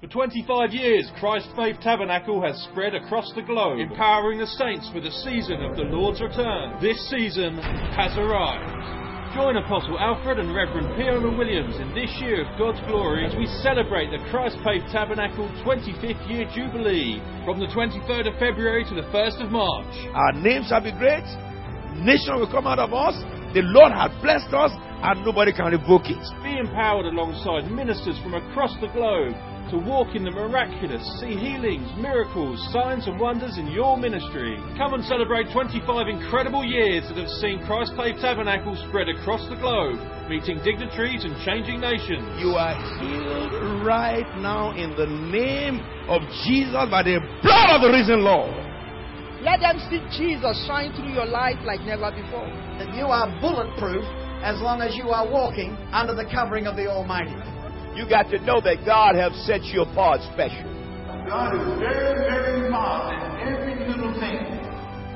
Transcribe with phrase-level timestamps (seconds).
[0.00, 5.02] For 25 years, Christ Faith Tabernacle has spread across the globe, empowering the saints for
[5.02, 6.78] the season of the Lord's return.
[6.78, 7.58] This season
[7.98, 9.34] has arrived.
[9.34, 13.50] Join Apostle Alfred and Reverend Fiona Williams in this year of God's glory as we
[13.58, 19.10] celebrate the Christ Faith Tabernacle 25th year jubilee from the 23rd of February to the
[19.10, 19.90] 1st of March.
[20.14, 21.26] Our name shall be great.
[22.06, 23.18] Nation will come out of us.
[23.50, 24.70] The Lord has blessed us,
[25.02, 26.22] and nobody can revoke it.
[26.46, 29.34] Be empowered alongside ministers from across the globe
[29.70, 34.56] to walk in the miraculous, see healings, miracles, signs and wonders in your ministry.
[34.76, 39.56] Come and celebrate 25 incredible years that have seen Christ Faith Tabernacle spread across the
[39.56, 42.24] globe, meeting dignitaries and changing nations.
[42.40, 47.92] You are healed right now in the name of Jesus by the blood of the
[47.92, 48.54] risen Lord.
[49.44, 52.48] Let them see Jesus shine through your life like never before.
[52.80, 54.04] That you are bulletproof
[54.42, 57.36] as long as you are walking under the covering of the Almighty.
[57.94, 60.64] You got to know that God has set you apart special.
[61.28, 64.47] God is very, very involved in every little thing.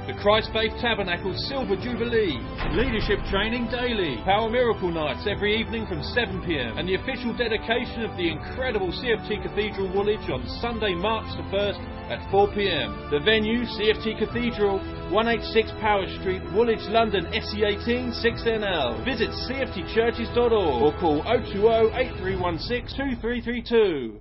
[0.02, 2.34] The Christ Faith Tabernacle Silver Jubilee,
[2.74, 8.02] leadership training daily, Power Miracle Nights every evening from 7 pm, and the official dedication
[8.02, 11.78] of the incredible CFT Cathedral Woolwich on Sunday, March the 1st
[12.10, 13.14] at 4 pm.
[13.14, 14.82] The venue, CFT Cathedral,
[15.14, 19.04] 186 Powis Street, Woolwich, London, SE18 6NL.
[19.06, 22.90] Visit cftchurches.org or call 020 8316
[23.22, 24.20] 2332.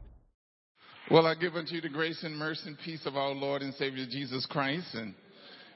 [1.10, 3.74] Well, I give unto you the grace and mercy and peace of our Lord and
[3.74, 4.94] Savior Jesus Christ.
[4.94, 5.14] And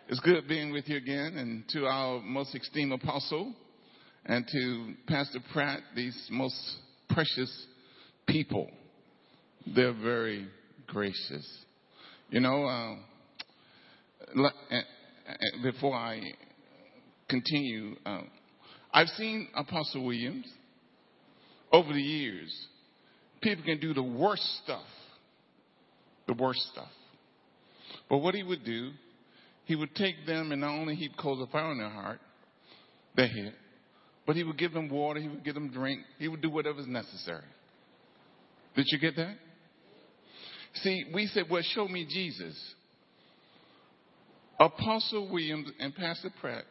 [0.08, 1.38] it's good being with you again.
[1.38, 3.54] And to our most esteemed apostle
[4.26, 6.56] and to Pastor Pratt, these most
[7.10, 7.66] precious
[8.28, 8.70] people.
[9.76, 10.48] They're very
[10.88, 11.48] gracious.
[12.30, 12.96] You know, uh,
[15.64, 16.22] before I
[17.30, 18.22] continue, uh,
[18.94, 20.46] I've seen Apostle Williams
[21.72, 22.56] over the years.
[23.42, 24.86] People can do the worst stuff
[26.28, 26.90] the worst stuff.
[28.10, 28.92] But what he would do,
[29.66, 32.20] he would take them and not only he'd close a fire in their heart,
[33.16, 33.54] their head,
[34.26, 36.78] but he would give them water, he would give them drink, he would do whatever
[36.78, 37.44] whatever's necessary.
[38.76, 39.36] Did you get that?
[40.76, 42.56] See, we said, well, show me Jesus.
[44.60, 46.64] Apostle Williams and Pastor Pratt,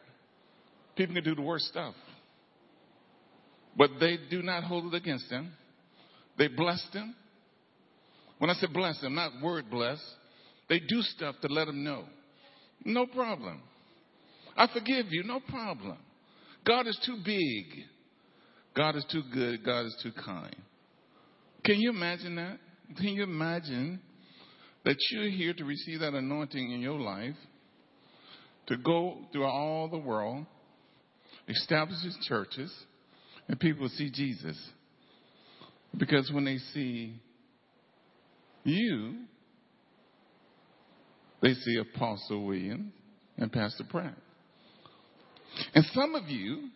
[0.95, 1.95] people can do the worst stuff.
[3.77, 5.51] But they do not hold it against them.
[6.37, 7.15] They bless them.
[8.37, 9.99] When I say bless them, not word bless,
[10.69, 12.05] they do stuff to let them know.
[12.83, 13.61] No problem.
[14.57, 15.97] I forgive you, no problem.
[16.65, 17.85] God is too big.
[18.75, 19.63] God is too good.
[19.63, 20.55] God is too kind.
[21.63, 22.57] Can you imagine that?
[22.97, 23.99] Can you imagine
[24.83, 27.35] that you're here to receive that anointing in your life,
[28.67, 30.45] to go through all the world,
[31.47, 31.97] establish
[32.27, 32.71] churches,
[33.47, 34.57] and people see Jesus?
[35.97, 37.19] Because when they see
[38.63, 39.15] you,
[41.45, 42.91] they see Apostle William
[43.37, 44.15] and Pastor Pratt.
[45.75, 46.69] And some of you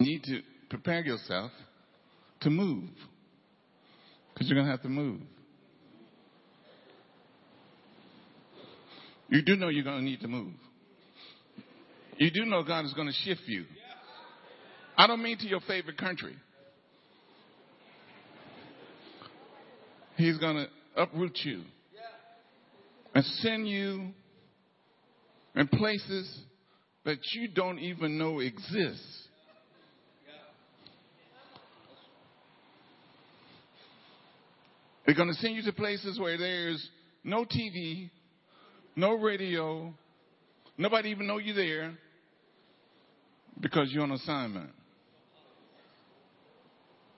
[0.00, 1.52] need to prepare yourself
[2.40, 2.88] to move.
[4.34, 5.20] Because you're going to have to move.
[9.28, 10.52] You do know you're going to need to move.
[12.16, 13.64] You do know God is going to shift you.
[14.98, 16.34] I don't mean to your favorite country.
[20.16, 20.66] He's going to
[21.00, 21.62] uproot you
[23.14, 24.12] and send you
[25.56, 26.42] in places
[27.04, 29.02] that you don't even know exist.
[35.06, 36.88] They're going to send you to places where there's
[37.24, 38.10] no TV,
[38.94, 39.92] no radio,
[40.78, 41.94] nobody even know you're there
[43.58, 44.70] because you're on assignment.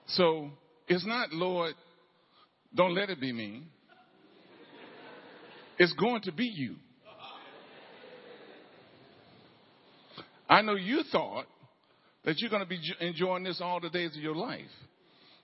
[0.07, 0.49] So
[0.87, 1.75] it's not, Lord,
[2.73, 3.63] don't let it be me.
[5.77, 6.75] It's going to be you.
[10.49, 11.45] I know you thought
[12.25, 14.61] that you're going to be enjoying this all the days of your life.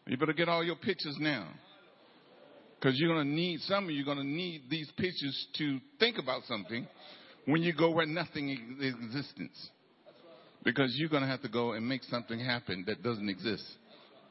[0.06, 1.47] You better get all your pictures now.
[2.79, 5.79] Because you're going to need, some of you are going to need these pictures to
[5.99, 6.87] think about something
[7.46, 9.70] when you go where nothing is existence.
[10.64, 13.64] Because you're going to have to go and make something happen that doesn't exist.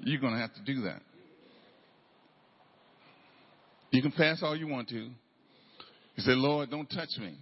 [0.00, 1.02] You're going to have to do that.
[3.90, 5.10] You can fast all you want to.
[6.18, 7.38] You say, Lord, don't touch me.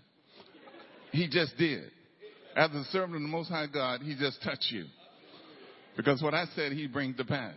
[1.11, 1.91] He just did.
[2.55, 4.85] As a servant of the Most High God, He just touched you.
[5.97, 7.55] Because what I said, He brings to pass.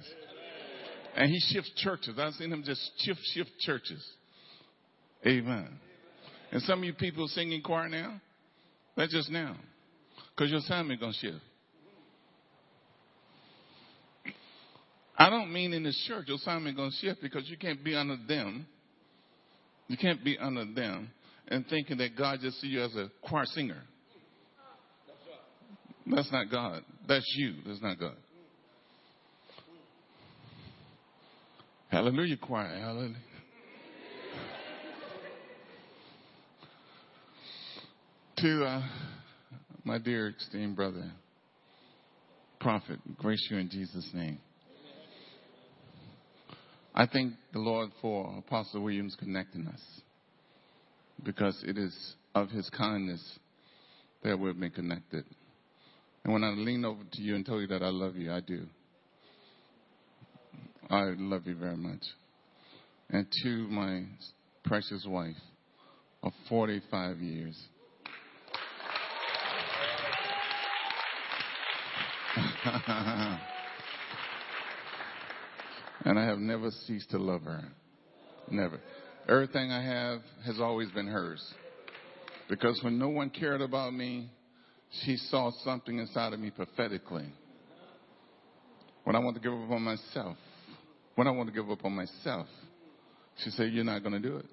[1.18, 2.16] And He shifts churches.
[2.18, 4.01] I've seen Him just shift, shift churches.
[5.27, 5.68] Amen.
[6.54, 8.21] And some of you people singing choir now,
[8.95, 9.57] that's just now.
[10.33, 11.44] Because your assignment is going to shift.
[15.18, 17.83] I don't mean in this church your assignment is going to shift because you can't
[17.83, 18.68] be under them.
[19.90, 21.10] You can't be under them
[21.50, 23.82] and thinking that God just see you as a choir singer.
[26.06, 26.84] That's not God.
[27.08, 27.56] That's you.
[27.66, 28.16] That's not God.
[31.90, 32.80] Hallelujah, choir.
[32.80, 33.16] Hallelujah.
[38.38, 38.82] to uh,
[39.84, 41.12] my dear esteemed brother,
[42.62, 44.40] prophet, grace you in Jesus' name.
[47.00, 49.80] I thank the Lord for Apostle Williams connecting us
[51.24, 51.96] because it is
[52.36, 53.40] of his kindness
[54.22, 55.24] that we've been connected.
[56.25, 58.42] And when I lean over to you and tell you that I love you, I
[58.42, 58.66] do.
[60.90, 62.04] I love you very much.
[63.10, 64.04] And to my
[64.66, 65.38] precious wife
[66.22, 67.57] of 45 years.
[76.06, 77.63] and I have never ceased to love her.
[78.50, 78.80] Never.
[79.28, 81.44] Everything I have has always been hers.
[82.50, 84.30] Because when no one cared about me,
[85.04, 87.31] she saw something inside of me prophetically.
[89.04, 90.38] When I want to give up on myself,
[91.16, 92.48] when I want to give up on myself,
[93.44, 94.45] she said, You're not going to do it.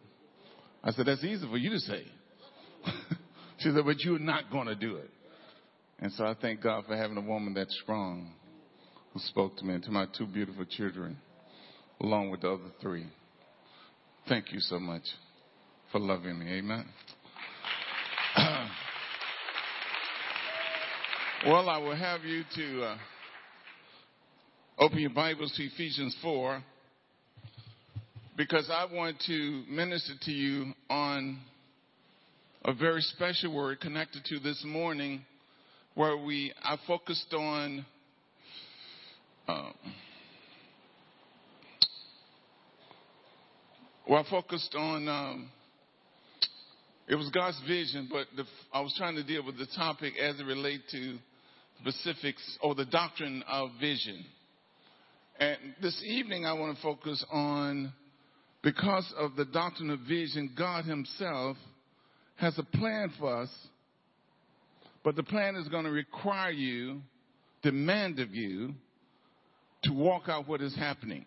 [0.84, 2.04] I said, That's easy for you to say.
[3.58, 5.10] she said, But you're not going to do it.
[5.99, 8.32] And so I thank God for having a woman that strong
[9.12, 11.16] who spoke to me and to my two beautiful children,
[12.00, 13.06] along with the other three.
[14.28, 15.02] Thank you so much
[15.93, 16.58] for loving me.
[16.58, 16.84] Amen.
[21.46, 22.96] well, I will have you to uh,
[24.78, 26.62] open your Bibles to Ephesians 4
[28.37, 31.38] because I want to minister to you on
[32.64, 35.25] a very special word connected to this morning
[35.94, 37.87] where we I focused on
[39.49, 39.72] um,
[44.06, 45.50] well, I focused on um,
[47.08, 50.38] it was God's vision, but the, I was trying to deal with the topic as
[50.38, 51.19] it relates to
[51.81, 54.25] specifics or the doctrine of vision.
[55.38, 57.93] And this evening, I want to focus on
[58.62, 61.56] because of the doctrine of vision, God Himself
[62.37, 63.50] has a plan for us
[65.06, 67.00] but the plan is going to require you,
[67.62, 68.75] demand of you,
[69.85, 71.25] to walk out what is happening.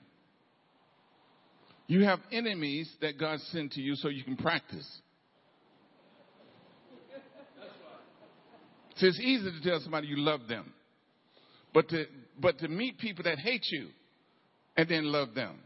[1.89, 4.87] You have enemies that God sent to you so you can practice.
[8.97, 10.71] So it's easy to tell somebody you love them.
[11.73, 12.05] But to,
[12.39, 13.87] but to meet people that hate you
[14.77, 15.57] and then love them,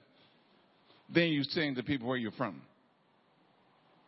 [1.14, 2.62] then you're saying to people where you're from.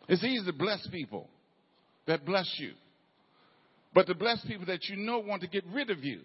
[0.07, 1.27] It's easy to bless people
[2.07, 2.71] that bless you.
[3.93, 6.21] But to bless people that you know want to get rid of you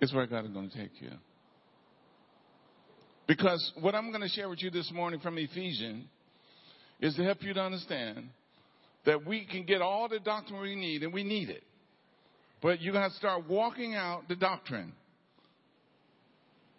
[0.00, 1.10] is where God is going to take you.
[3.26, 6.04] Because what I'm going to share with you this morning from Ephesians
[7.00, 8.28] is to help you to understand
[9.06, 11.62] that we can get all the doctrine we need, and we need it.
[12.62, 14.92] But you got to start walking out the doctrine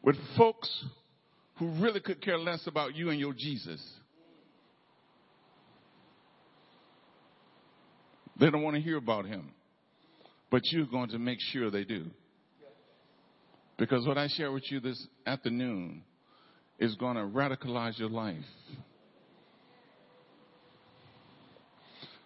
[0.01, 0.69] with folks
[1.57, 3.81] who really could care less about you and your Jesus.
[8.39, 9.51] They don't want to hear about him.
[10.51, 12.05] But you're going to make sure they do.
[13.77, 16.03] Because what I share with you this afternoon
[16.79, 18.35] is going to radicalize your life.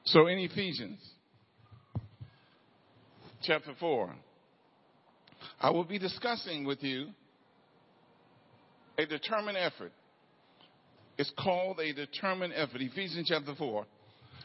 [0.06, 1.00] So in Ephesians
[3.44, 4.14] chapter 4,
[5.62, 7.08] I will be discussing with you
[8.98, 9.92] a determined effort.
[11.18, 12.82] It's called a determined effort.
[12.82, 13.86] Ephesians chapter 4.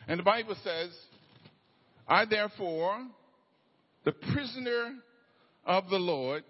[0.06, 0.90] And the Bible says,
[2.06, 3.06] I therefore,
[4.04, 4.96] the prisoner
[5.64, 6.44] of the Lord,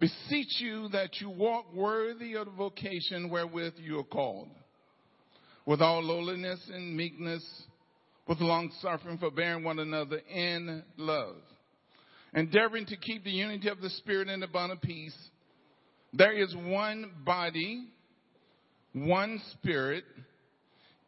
[0.00, 4.48] beseech you that you walk worthy of the vocation wherewith you are called,
[5.66, 7.44] with all lowliness and meekness,
[8.26, 11.36] with long suffering, forbearing one another in love,
[12.34, 15.16] endeavoring to keep the unity of the Spirit in the bond of peace.
[16.12, 17.84] There is one body,
[18.94, 20.04] one Spirit,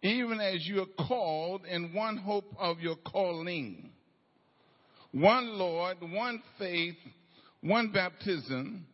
[0.02, 3.90] even as you are called in one hope of your calling.
[5.12, 6.96] One Lord, one faith,
[7.62, 8.86] one baptism,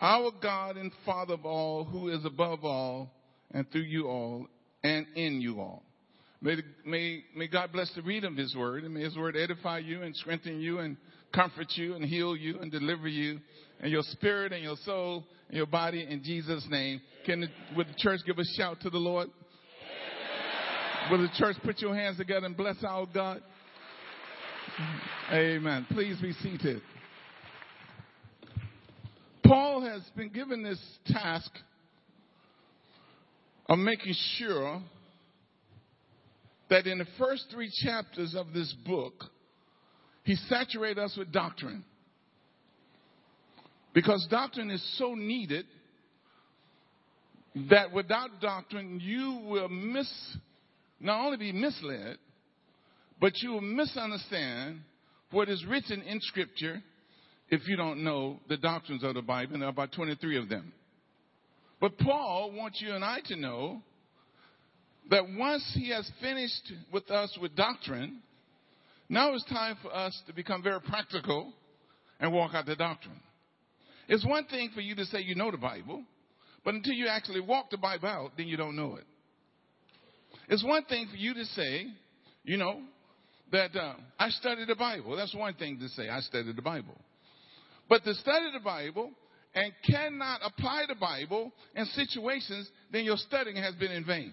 [0.00, 3.10] our God and Father of all, who is above all,
[3.52, 4.46] and through you all,
[4.84, 5.82] and in you all.
[6.42, 9.78] May, may, may God bless the reading of His Word, and may His Word edify
[9.78, 10.96] you and strengthen you and
[11.34, 13.40] comfort you and heal you and deliver you
[13.80, 17.00] and your spirit and your soul and your body in Jesus' name.
[17.24, 19.28] Can the, would the church give a shout to the Lord?
[21.10, 23.42] Will the church put your hands together and bless our God?
[25.32, 25.86] Amen.
[25.90, 26.82] Please be seated.
[29.46, 31.50] Paul has been given this task
[33.68, 34.80] of making sure
[36.68, 39.14] that in the first three chapters of this book,
[40.24, 41.84] he saturates us with doctrine.
[43.94, 45.66] Because doctrine is so needed
[47.70, 50.10] that without doctrine, you will miss,
[51.00, 52.18] not only be misled,
[53.20, 54.80] but you will misunderstand
[55.30, 56.82] what is written in Scripture
[57.48, 60.48] if you don't know the doctrines of the Bible, and there are about 23 of
[60.48, 60.72] them.
[61.80, 63.82] But Paul wants you and I to know
[65.10, 68.20] that once he has finished with us with doctrine,
[69.08, 71.52] now it's time for us to become very practical
[72.18, 73.20] and walk out the doctrine.
[74.08, 76.02] It's one thing for you to say you know the Bible,
[76.64, 79.04] but until you actually walk the Bible out, then you don't know it.
[80.48, 81.86] It's one thing for you to say,
[82.44, 82.80] you know,
[83.52, 85.16] that uh, I studied the Bible.
[85.16, 86.96] That's one thing to say, I studied the Bible.
[87.88, 89.10] But to study the Bible
[89.54, 94.32] and cannot apply the Bible in situations, then your studying has been in vain.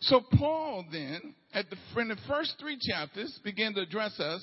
[0.00, 4.42] So Paul then, the, in the first three chapters, began to address us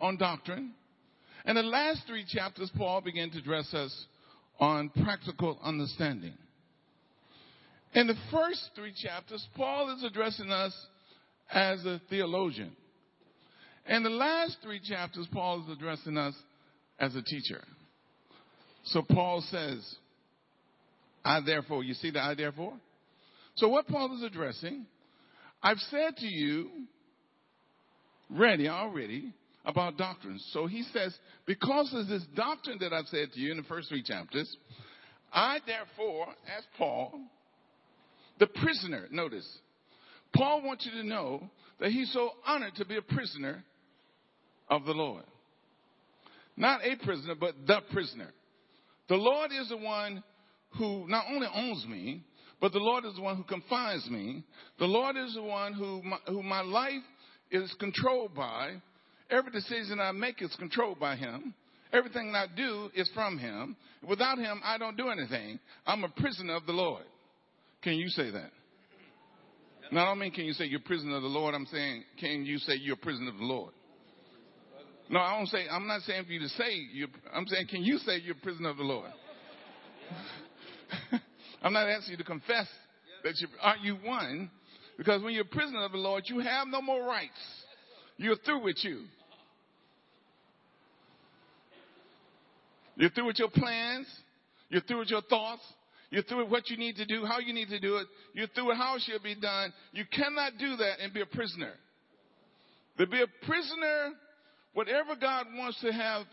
[0.00, 0.72] on doctrine.
[1.44, 4.06] And the last three chapters, Paul began to address us
[4.60, 6.34] on practical understanding.
[7.94, 10.72] In the first three chapters, Paul is addressing us
[11.52, 12.72] as a theologian.
[13.88, 16.34] In the last three chapters, Paul is addressing us
[17.02, 17.62] as a teacher.
[18.84, 19.96] So Paul says,
[21.24, 22.74] I therefore, you see the I therefore?
[23.56, 24.86] So what Paul is addressing,
[25.62, 26.70] I've said to you,
[28.30, 30.48] ready already, about doctrines.
[30.52, 33.88] So he says, because of this doctrine that I've said to you in the first
[33.88, 34.56] three chapters,
[35.32, 37.20] I therefore, as Paul,
[38.38, 39.46] the prisoner, notice,
[40.34, 41.48] Paul wants you to know
[41.80, 43.64] that he's so honored to be a prisoner
[44.68, 45.24] of the Lord.
[46.56, 48.30] Not a prisoner, but the prisoner.
[49.08, 50.22] The Lord is the one
[50.78, 52.24] who not only owns me,
[52.60, 54.44] but the Lord is the one who confines me.
[54.78, 57.02] The Lord is the one who my, who my life
[57.50, 58.74] is controlled by.
[59.30, 61.54] Every decision I make is controlled by Him.
[61.92, 63.76] Everything I do is from Him.
[64.08, 65.58] Without Him, I don't do anything.
[65.86, 67.02] I'm a prisoner of the Lord.
[67.82, 68.50] Can you say that?
[69.92, 71.54] Don't mean can you say you're a prisoner of the Lord.
[71.54, 73.72] I'm saying can you say you're a prisoner of the Lord?
[75.08, 75.66] No, I don't say.
[75.70, 76.74] I'm not saying for you to say.
[76.92, 79.10] You, I'm saying, can you say you're a prisoner of the Lord?
[81.62, 82.66] I'm not asking you to confess
[83.24, 84.50] that you aren't you one,
[84.96, 87.30] because when you're a prisoner of the Lord, you have no more rights.
[88.16, 89.04] You're through with you.
[92.96, 94.06] You're through with your plans.
[94.68, 95.62] You're through with your thoughts.
[96.10, 98.06] You're through with what you need to do, how you need to do it.
[98.34, 99.72] You're through with how it should be done.
[99.92, 101.72] You cannot do that and be a prisoner.
[102.98, 104.12] To be a prisoner
[104.74, 106.24] whatever God wants to have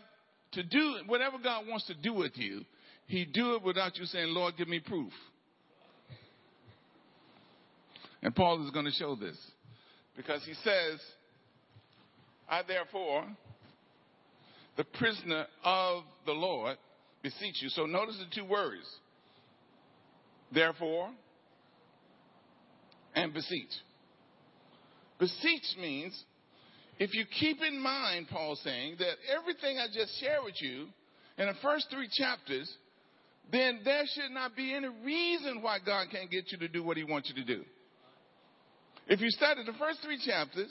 [0.52, 2.62] to do, whatever God wants to do with you,
[3.06, 5.12] He do it without you saying, Lord, give me proof.
[8.22, 9.36] And Paul is going to show this
[10.16, 11.00] because he says,
[12.48, 13.24] I therefore,
[14.76, 16.76] the prisoner of the Lord,
[17.22, 17.70] beseech you.
[17.70, 18.84] So notice the two words.
[20.52, 21.10] Therefore
[23.14, 23.70] and beseech.
[25.18, 26.24] Beseech means
[27.00, 30.86] if you keep in mind, Paul's saying, that everything I just shared with you
[31.38, 32.70] in the first three chapters,
[33.50, 36.98] then there should not be any reason why God can't get you to do what
[36.98, 37.64] he wants you to do.
[39.08, 40.70] If you study the first three chapters,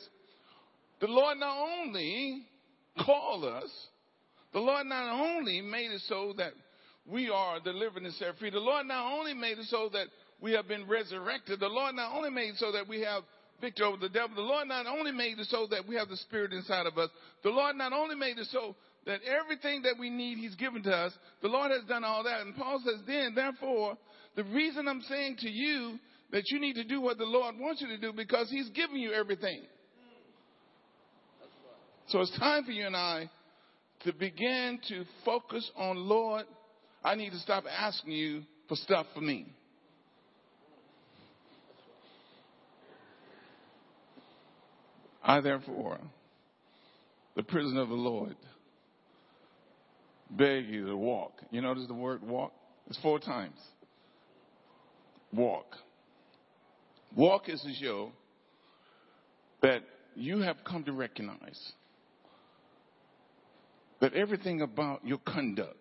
[1.02, 2.44] the Lord not only
[3.04, 3.72] called us,
[4.54, 6.52] the Lord not only made it so that
[7.08, 10.06] we are delivered and set free, the Lord not only made it so that
[10.40, 13.24] we have been resurrected, the Lord not only made it so that we have
[13.62, 14.36] victory over the devil.
[14.36, 17.10] The Lord not only made it so that we have the Spirit inside of us,
[17.44, 18.76] the Lord not only made it so
[19.06, 22.42] that everything that we need He's given to us, the Lord has done all that.
[22.42, 23.98] And Paul says, then, therefore,
[24.36, 25.98] the reason I'm saying to you
[26.32, 28.98] that you need to do what the Lord wants you to do because He's given
[28.98, 29.62] you everything.
[32.08, 33.30] So it's time for you and I
[34.02, 36.46] to begin to focus on, Lord,
[37.04, 39.54] I need to stop asking you for stuff for me.
[45.30, 46.00] I, therefore,
[47.36, 48.36] the prisoner of the Lord,
[50.32, 51.34] beg you to walk.
[51.52, 52.52] You notice the word walk?
[52.88, 53.60] It's four times.
[55.32, 55.76] Walk.
[57.16, 58.12] Walk is to show
[59.62, 59.84] that
[60.16, 61.74] you have come to recognize
[64.02, 65.78] that everything about your conduct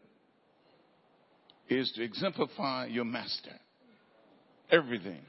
[1.70, 3.58] is to exemplify your master.
[4.70, 5.22] Everything.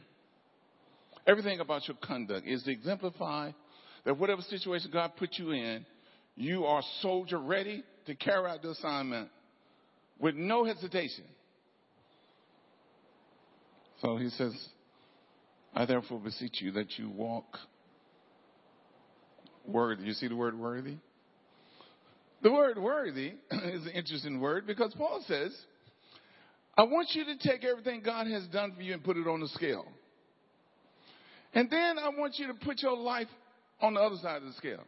[1.26, 3.52] Everything about your conduct is to exemplify
[4.06, 5.86] that whatever situation God put you in,
[6.36, 9.30] you are soldier ready to carry out the assignment
[10.20, 11.26] with no hesitation.
[14.02, 14.54] So he says,
[15.74, 17.58] I therefore beseech you that you walk
[19.68, 20.04] worthy.
[20.04, 20.96] You see the word worthy?
[22.42, 25.56] The word worthy is an interesting word because Paul says,
[26.78, 29.42] I want you to take everything God has done for you and put it on
[29.42, 29.86] the scale.
[31.54, 33.28] And then I want you to put your life
[33.82, 34.84] on the other side of the scale.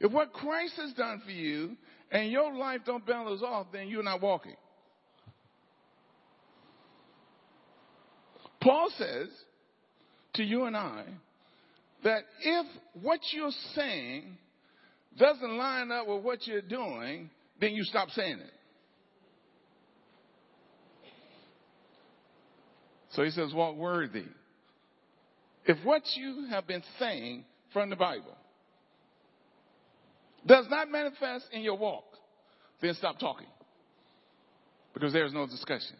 [0.00, 1.76] If what Christ has done for you
[2.10, 4.56] and your life don't balance off, then you're not walking.
[8.60, 9.28] Paul says
[10.34, 11.04] to you and I
[12.04, 12.66] that if
[13.00, 14.36] what you're saying
[15.18, 17.30] doesn't line up with what you're doing,
[17.60, 18.52] then you stop saying it.
[23.12, 24.24] So he says, walk worthy.
[25.64, 27.44] If what you have been saying
[27.76, 28.34] from the Bible
[30.46, 32.06] does not manifest in your walk,
[32.80, 33.48] then stop talking.
[34.94, 35.96] Because there's no discussion.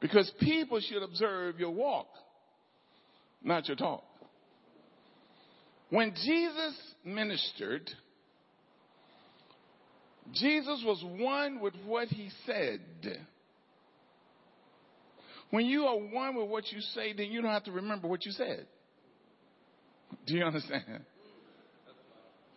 [0.00, 2.06] Because people should observe your walk,
[3.42, 4.04] not your talk.
[5.90, 7.90] When Jesus ministered,
[10.34, 12.80] Jesus was one with what he said.
[15.50, 18.24] When you are one with what you say, then you don't have to remember what
[18.24, 18.68] you said.
[20.24, 21.04] Do you understand?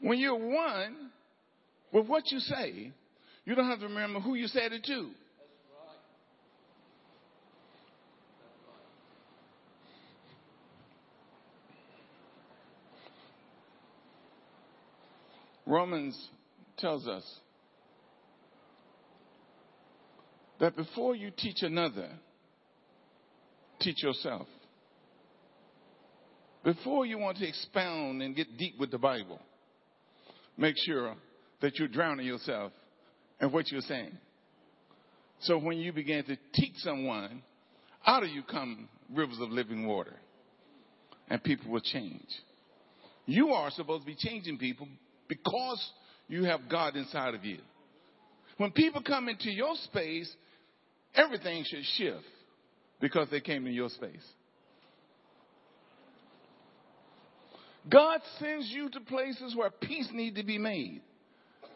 [0.01, 1.11] When you're one
[1.91, 2.91] with what you say,
[3.45, 5.09] you don't have to remember who you said it to.
[15.65, 16.17] Romans
[16.77, 17.23] tells us
[20.59, 22.09] that before you teach another,
[23.79, 24.47] teach yourself.
[26.63, 29.39] Before you want to expound and get deep with the Bible,
[30.57, 31.15] make sure
[31.61, 32.71] that you're drowning yourself
[33.39, 34.17] in what you're saying.
[35.41, 37.43] So when you begin to teach someone,
[38.05, 40.15] out of you come rivers of living water,
[41.29, 42.27] and people will change.
[43.25, 44.87] You are supposed to be changing people
[45.27, 45.91] because
[46.27, 47.59] you have God inside of you.
[48.57, 50.29] When people come into your space,
[51.15, 52.25] everything should shift
[52.99, 54.25] because they came in your space.
[57.87, 61.01] God sends you to places where peace need to be made.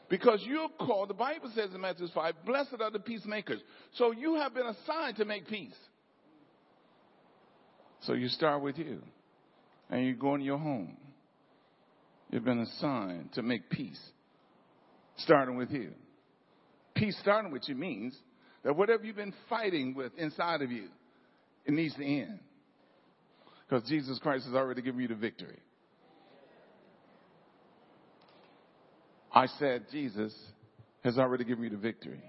[0.09, 3.61] Because you're called, the Bible says in Matthew 5, blessed are the peacemakers.
[3.93, 5.75] So you have been assigned to make peace.
[8.01, 9.01] So you start with you.
[9.89, 10.97] And you go in your home.
[12.29, 13.99] You've been assigned to make peace.
[15.17, 15.91] Starting with you.
[16.95, 18.15] Peace starting with you means
[18.63, 20.87] that whatever you've been fighting with inside of you,
[21.65, 22.39] it needs to end.
[23.67, 25.59] Because Jesus Christ has already given you the victory.
[29.33, 30.33] I said, Jesus
[31.03, 32.21] has already given you the victory.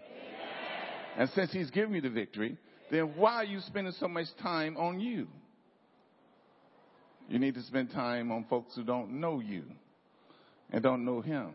[1.17, 2.57] And since he's given you the victory,
[2.91, 5.29] then why are you spending so much time on you?
[7.29, 9.65] You need to spend time on folks who don't know you
[10.71, 11.53] and don't know him.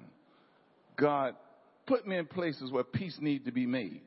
[0.96, 1.36] God,
[1.86, 4.02] put me in places where peace needs to be made.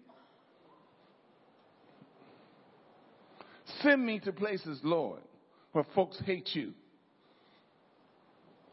[3.81, 5.21] Send me to places, Lord,
[5.73, 6.73] where folks hate you.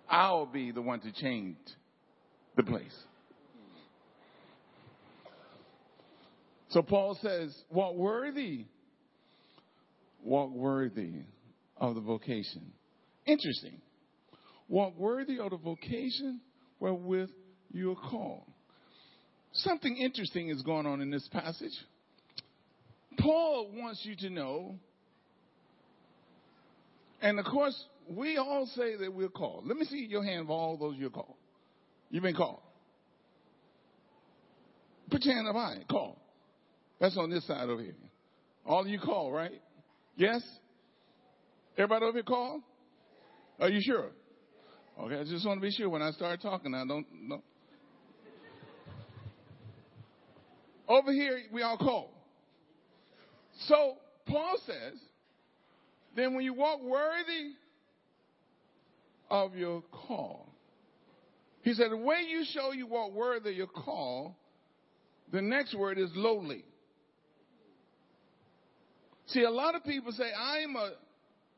[0.10, 1.58] I'll be the one to change
[2.60, 2.96] the place.
[6.70, 8.66] So Paul says, walk worthy.
[10.24, 11.14] Walk worthy
[11.78, 12.74] of the vocation.
[13.26, 13.80] Interesting.
[14.68, 16.42] Walk worthy of the vocation
[16.80, 17.30] wherewith
[17.72, 18.44] you are called.
[19.54, 21.74] Something interesting is going on in this passage.
[23.18, 24.76] Paul wants you to know,
[27.22, 29.66] and of course, we all say that we're called.
[29.66, 31.39] Let me see your hand of all those you're called.
[32.10, 32.62] You've been called.
[35.10, 35.78] Put your hand up high.
[35.90, 36.20] Call.
[37.00, 37.96] That's on this side over here.
[38.66, 39.62] All of you call, right?
[40.16, 40.42] Yes?
[41.78, 42.62] Everybody over here call?
[43.60, 44.10] Are you sure?
[45.00, 47.42] Okay, I just want to be sure when I start talking, I don't know.
[50.88, 52.12] Over here, we all call.
[53.68, 55.00] So, Paul says,
[56.16, 57.54] then when you walk worthy
[59.30, 60.49] of your call,
[61.70, 64.36] he said, the way you show you walk worthy of your call,
[65.32, 66.66] the next word is lowly.
[69.28, 70.94] See, a lot of people say, I'm a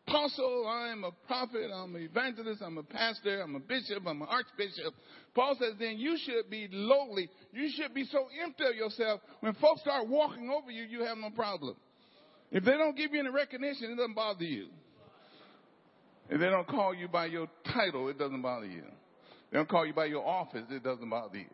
[0.06, 4.28] apostle, I'm a prophet, I'm an evangelist, I'm a pastor, I'm a bishop, I'm an
[4.30, 4.94] archbishop.
[5.34, 7.30] Paul says, then you should be lowly.
[7.54, 9.22] You should be so empty of yourself.
[9.40, 11.78] When folks start walking over you, you have no problem.
[12.52, 14.68] If they don't give you any recognition, it doesn't bother you.
[16.30, 18.84] If they don't call you by your title, it doesn't bother you.
[19.52, 21.46] They don't call you by your office, it doesn't bother you.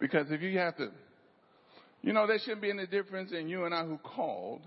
[0.00, 0.90] Because if you have to
[2.02, 4.62] You know, there shouldn't be any difference in you and I who called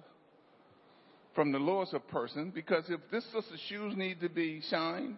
[1.34, 5.16] from the lowest of person because if this sister's shoes need to be shined,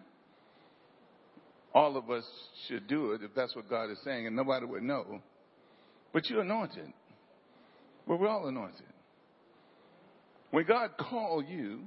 [1.74, 2.24] all of us
[2.68, 5.20] should do it if that's what God is saying, and nobody would know.
[6.12, 6.92] But you're anointed.
[8.06, 8.86] Well, we're all anointed.
[10.52, 11.80] When God called you,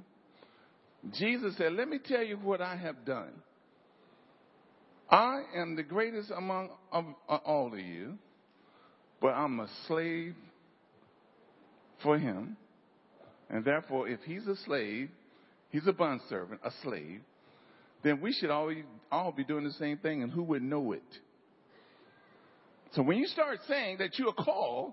[1.14, 3.32] Jesus said, Let me tell you what I have done.
[5.10, 8.18] I am the greatest among all of you,
[9.20, 10.34] but I'm a slave
[12.02, 12.56] for him.
[13.50, 15.08] And therefore, if he's a slave,
[15.70, 17.20] he's a bondservant, a slave,
[18.02, 18.72] then we should all,
[19.10, 21.02] all be doing the same thing, and who would know it?
[22.92, 24.92] So when you start saying that you are called,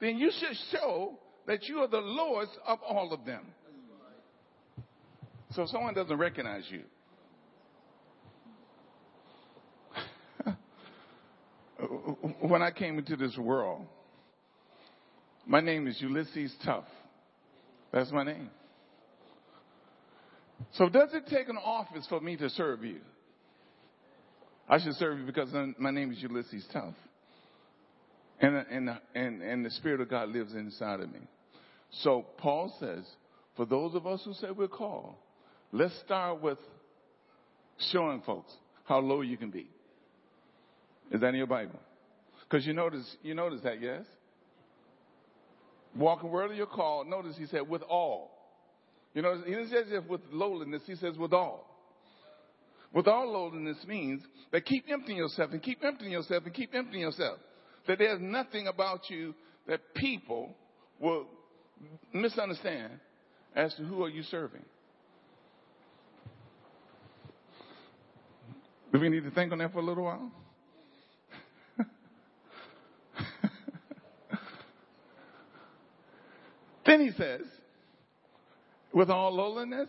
[0.00, 3.46] then you should show that you are the lowest of all of them.
[5.52, 6.82] So if someone doesn't recognize you,
[12.40, 13.86] when I came into this world,
[15.46, 16.84] my name is Ulysses Tuff.
[17.92, 18.50] That's my name.
[20.74, 23.00] So does it take an office for me to serve you?
[24.68, 26.94] I should serve you because my name is Ulysses Tuff.
[28.40, 31.20] And, and, and, and the Spirit of God lives inside of me.
[32.02, 33.04] So Paul says,
[33.56, 35.14] for those of us who say we're called,
[35.72, 36.58] let's start with
[37.90, 38.52] showing folks
[38.84, 39.68] how low you can be.
[41.10, 41.78] Is that in your Bible?
[42.48, 44.04] Because you notice, you notice that, yes?
[45.96, 47.04] Walking worthy of your call.
[47.04, 48.30] Notice he said with all.
[49.14, 51.68] You know, he didn't say with lowliness, he says with all.
[52.92, 57.00] With all lowliness means that keep emptying yourself and keep emptying yourself and keep emptying
[57.00, 57.38] yourself.
[57.86, 59.34] That there's nothing about you
[59.66, 60.54] that people
[61.00, 61.26] will
[62.12, 62.92] misunderstand
[63.54, 64.64] as to who are you serving.
[68.92, 70.30] Do we need to think on that for a little while?
[77.02, 77.42] He says,
[78.92, 79.88] with all lowliness,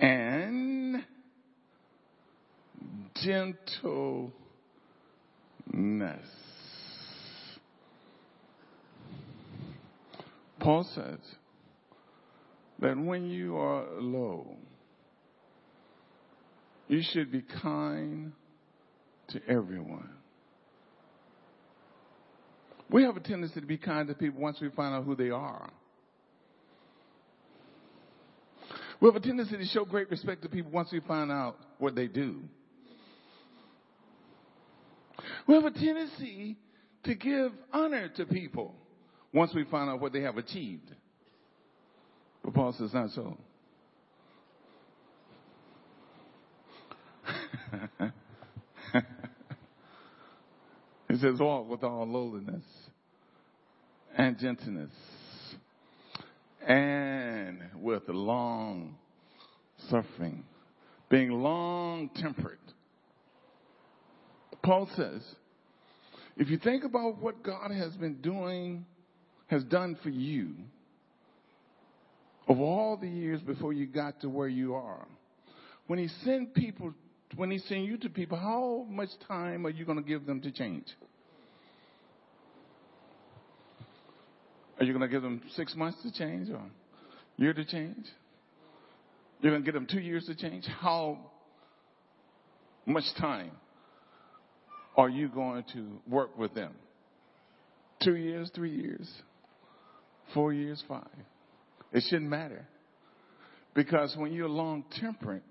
[0.00, 1.04] and
[3.22, 4.32] gentleness.
[10.58, 11.18] Paul says
[12.80, 14.56] that when you are low,
[16.88, 18.32] you should be kind
[19.28, 20.10] to everyone.
[22.90, 25.30] We have a tendency to be kind to people once we find out who they
[25.30, 25.70] are.
[29.00, 31.94] We have a tendency to show great respect to people once we find out what
[31.94, 32.40] they do.
[35.46, 36.56] We have a tendency
[37.04, 38.74] to give honor to people
[39.32, 40.90] once we find out what they have achieved.
[42.42, 43.36] But Paul says, not so.
[51.16, 52.64] he says, walk with all lowliness
[54.16, 54.90] and gentleness
[56.66, 58.96] and with long
[59.88, 60.44] suffering,
[61.08, 62.58] being long tempered.
[64.62, 65.22] Paul says,
[66.36, 68.84] if you think about what God has been doing,
[69.46, 70.54] has done for you,
[72.48, 75.06] of all the years before you got to where you are,
[75.86, 76.92] when He sent people,
[77.36, 80.40] when He sent you to people, how much time are you going to give them
[80.40, 80.86] to change?
[84.78, 86.62] Are you going to give them six months to change or
[87.36, 88.06] year to change?
[89.40, 90.64] You're going to give them two years to change?
[90.80, 91.18] How
[92.84, 93.52] much time
[94.96, 96.72] are you going to work with them?
[98.02, 99.10] Two years, three years,
[100.34, 101.06] four years, five.
[101.92, 102.66] It shouldn't matter.
[103.74, 105.42] Because when you're long temperate,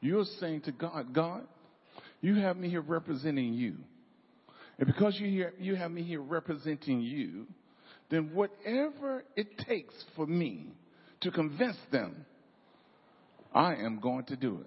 [0.00, 1.42] you're saying to God, God,
[2.20, 3.76] you have me here representing you.
[4.78, 7.46] And because you, you have me here representing you,
[8.10, 10.72] then whatever it takes for me
[11.20, 12.26] to convince them,
[13.54, 14.64] I am going to do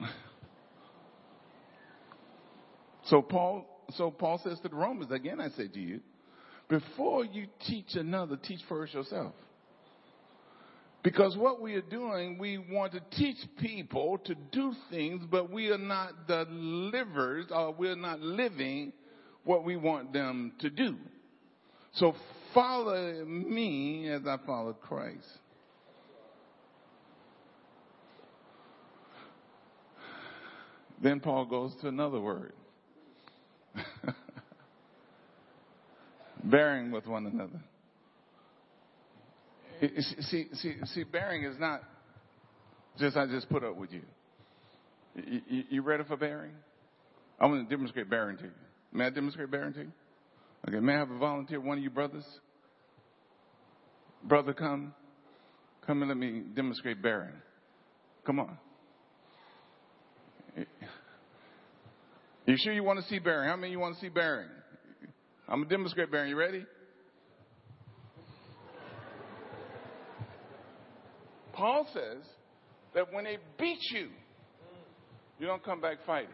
[0.00, 0.08] it.
[3.06, 6.00] So Paul, so Paul says to the Romans, again I say to you,
[6.68, 9.34] before you teach another, teach first yourself.
[11.02, 15.68] Because what we are doing, we want to teach people to do things, but we
[15.70, 18.92] are not the livers, uh, or we're not living
[19.44, 20.96] what we want them to do.
[21.94, 22.14] So
[22.54, 25.26] follow me as I follow Christ.
[31.02, 32.52] Then Paul goes to another word.
[36.44, 37.60] bearing with one another.
[40.20, 41.82] See, see, see, bearing is not
[42.98, 44.02] just I just put up with you.
[45.16, 46.52] You, you, ready for bearing?
[47.38, 48.50] I want to demonstrate bearing to you.
[48.92, 49.92] May I demonstrate bearing?
[50.68, 52.24] Okay, may I have a volunteer, one of you brothers?
[54.22, 54.94] Brother, come.
[55.86, 57.34] Come and let me demonstrate bearing.
[58.24, 58.56] Come on.
[62.46, 63.48] You sure you want to see bearing?
[63.48, 64.48] How many you want to see bearing?
[65.48, 66.30] I'm going to demonstrate bearing.
[66.30, 66.64] You ready?
[71.52, 72.24] Paul says
[72.94, 74.08] that when they beat you,
[75.38, 76.28] you don't come back fighting.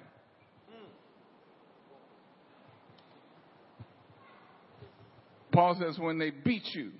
[5.58, 6.92] Paul says when they beat you,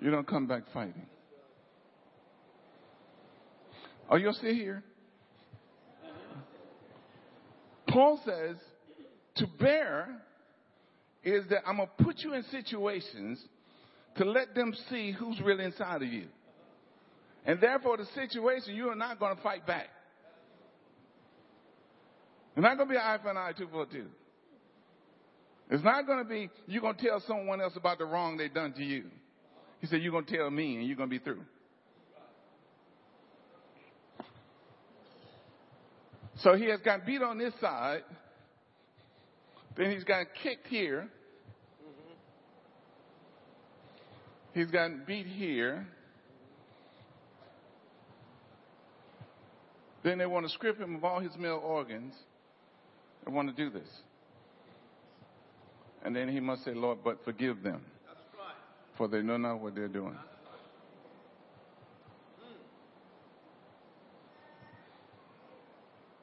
[0.00, 1.04] you don't come back fighting.
[4.08, 4.82] Are you still here?
[7.86, 8.56] Paul says
[9.34, 10.22] to bear
[11.22, 13.38] is that I'm going to put you in situations
[14.16, 16.28] to let them see who's really inside of you.
[17.44, 19.88] And therefore, the situation, you are not going to fight back.
[22.56, 24.06] You're not going to be eye for an eye, two for two.
[25.70, 28.48] It's not going to be you're going to tell someone else about the wrong they
[28.48, 29.04] done to you.
[29.80, 31.42] He said, You're going to tell me and you're going to be through.
[36.38, 38.02] So he has got beat on this side.
[39.76, 41.08] Then he's got kicked here.
[44.52, 45.86] He's gotten beat here.
[50.04, 52.14] Then they want to strip him of all his male organs.
[53.24, 53.88] They want to do this.
[56.04, 57.82] And then he must say, Lord, but forgive them.
[58.98, 60.16] For they know not what they're doing.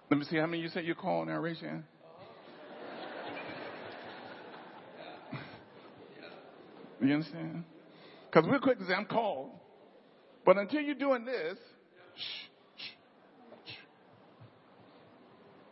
[0.09, 1.83] Let me see how many you said you called now, raise your hand.
[7.01, 7.63] You understand?
[8.29, 9.49] Because we're quick to say, I'm called.
[10.45, 11.57] But until you're doing this,
[12.15, 12.91] shh, shh,
[13.65, 13.73] shh.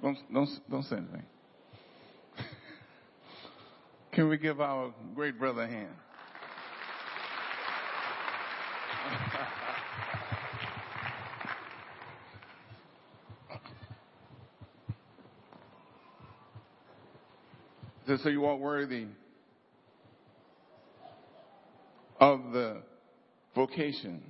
[0.02, 1.24] Don't, don't, don't say anything.
[4.20, 5.96] Can we give our great brother a hand?
[18.08, 19.06] Just so you are worthy
[22.20, 22.82] of the
[23.56, 24.22] vocation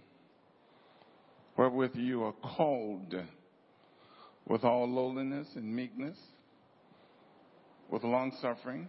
[1.58, 3.16] wherewith you are called
[4.46, 6.20] with all lowliness and meekness,
[7.90, 8.88] with long suffering,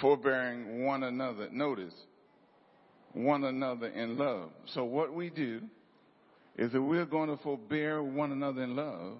[0.00, 1.48] forbearing one another.
[1.50, 1.94] Notice,
[3.12, 4.50] one another in love.
[4.74, 5.62] So what we do
[6.56, 9.18] is that we're going to forbear one another in love.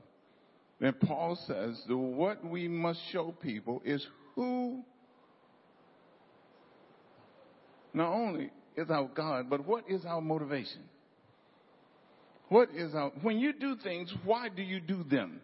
[0.81, 4.83] Then Paul says that what we must show people is who
[7.93, 10.83] not only is our God, but what is our motivation?
[12.49, 15.41] What is our, when you do things, why do you do them?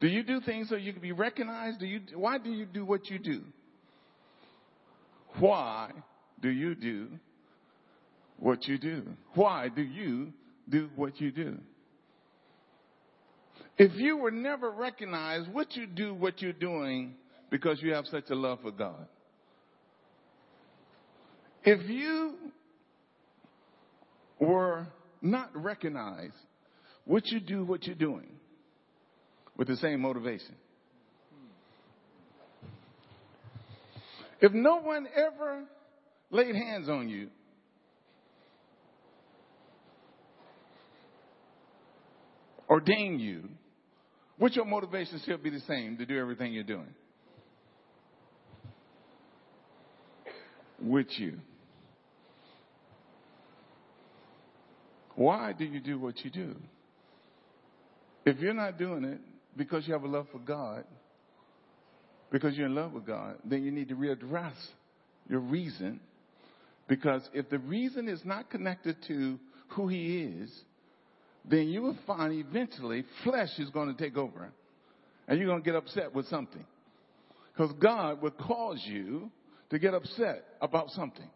[0.00, 1.80] Do you do things so you can be recognized?
[1.80, 3.42] Do you, why do you do what you do?
[5.38, 5.90] Why
[6.40, 7.08] do you do
[8.38, 9.04] what you do?
[9.34, 10.32] Why do you
[10.68, 11.58] do what you do?
[13.78, 17.14] If you were never recognized, would you do what you're doing
[17.50, 19.06] because you have such a love for God?
[21.64, 22.34] If you
[24.38, 24.86] were
[25.20, 26.34] not recognized,
[27.06, 28.35] would you do what you're doing
[29.56, 30.54] with the same motivation?
[34.40, 35.64] If no one ever
[36.30, 37.28] laid hands on you,
[42.68, 43.48] ordained you,
[44.38, 46.94] would your motivation still be the same to do everything you're doing?
[50.82, 51.38] Would you?
[55.14, 56.54] Why do you do what you do?
[58.26, 59.20] If you're not doing it
[59.56, 60.84] because you have a love for God,
[62.30, 64.54] because you're in love with God, then you need to readdress
[65.28, 66.00] your reason.
[66.88, 69.38] Because if the reason is not connected to
[69.68, 70.50] who He is,
[71.48, 74.52] then you will find eventually flesh is going to take over.
[75.28, 76.64] And you're going to get upset with something.
[77.52, 79.30] Because God will cause you
[79.70, 81.28] to get upset about something.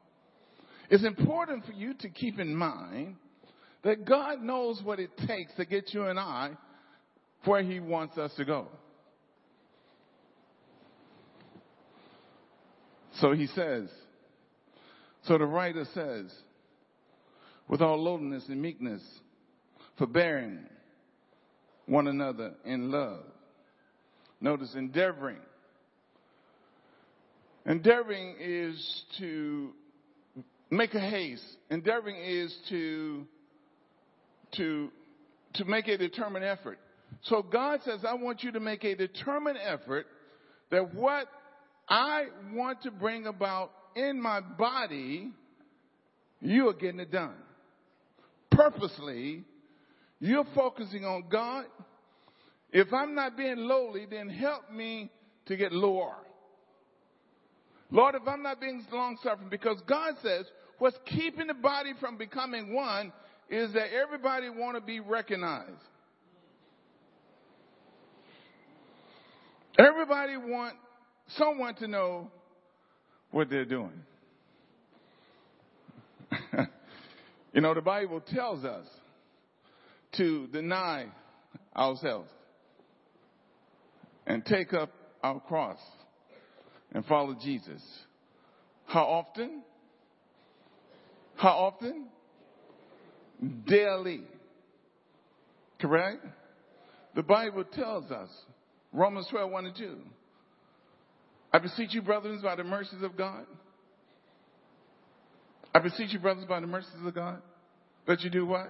[0.91, 3.17] It's important for you to keep in mind
[3.83, 6.51] that God knows what it takes to get you and I
[7.45, 8.69] where He wants us to go.
[13.21, 13.89] So He says,
[15.23, 16.33] so the writer says,
[17.69, 19.03] with all lowliness and meekness,
[19.99, 20.61] forbearing
[21.87, 23.25] one another in love.
[24.41, 25.41] Notice endeavoring.
[27.67, 29.73] Endeavoring is to
[30.71, 31.45] make a haste.
[31.71, 33.27] Endeavoring is to
[34.57, 34.91] to,
[35.55, 36.79] to make a determined effort.
[37.23, 40.07] So God says, I want you to make a determined effort
[40.71, 41.27] that what
[41.89, 45.33] I want to bring about in my body,
[46.41, 47.35] you are getting it done.
[48.51, 49.45] Purposely,
[50.21, 51.67] you're focusing on God.
[52.73, 55.11] If I'm not being lowly, then help me
[55.47, 56.15] to get lower.
[57.91, 60.47] Lord, if I'm not being long suffering, because God says
[60.79, 63.13] what's keeping the body from becoming one
[63.49, 65.83] is that everybody want to be recognized.
[69.81, 70.75] Everybody want
[71.39, 72.31] someone to know
[73.31, 74.03] what they're doing.
[77.55, 78.85] you know, the Bible tells us
[80.19, 81.07] to deny
[81.75, 82.29] ourselves
[84.27, 85.79] and take up our cross
[86.93, 87.81] and follow Jesus.
[88.85, 89.63] How often?
[91.37, 92.09] How often?
[93.67, 94.25] Daily.
[95.81, 96.23] Correct?
[97.15, 98.29] The Bible tells us,
[98.93, 99.97] Romans 12, 1 and 2.
[101.53, 103.47] I beseech you, brothers, by the mercies of God.
[105.75, 107.41] I beseech you, brothers, by the mercies of God,
[108.07, 108.69] that you do what?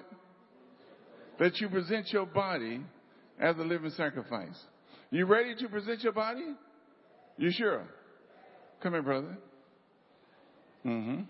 [1.38, 2.80] That you present your body
[3.38, 4.58] as a living sacrifice.
[5.10, 6.54] You ready to present your body?
[7.38, 7.84] You sure?
[8.82, 9.38] Come here, brother.
[10.84, 11.22] Mm-hmm.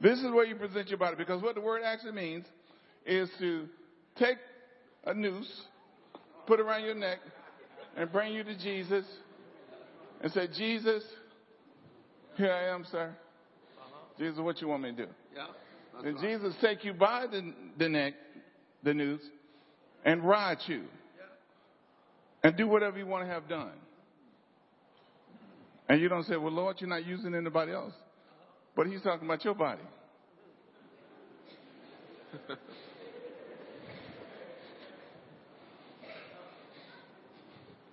[0.00, 2.44] This is where you present your body because what the word actually means
[3.04, 3.66] is to
[4.16, 4.36] take
[5.06, 5.50] a noose,
[6.46, 7.18] put around your neck,
[7.98, 9.04] and bring you to Jesus
[10.22, 11.02] and say, Jesus,
[12.36, 13.12] here I am, sir.
[14.18, 15.08] Jesus, what you want me to do?
[15.34, 15.46] Yeah.
[16.08, 18.14] And Jesus take you by the, the neck,
[18.84, 19.22] the noose,
[20.04, 20.84] and ride you.
[22.44, 23.72] And do whatever you want to have done.
[25.88, 27.94] And you don't say, well, Lord, you're not using anybody else.
[28.76, 29.82] But he's talking about your body.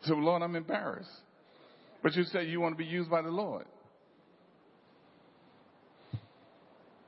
[0.06, 1.10] so, Lord, I'm embarrassed.
[2.04, 3.66] But you say you want to be used by the Lord.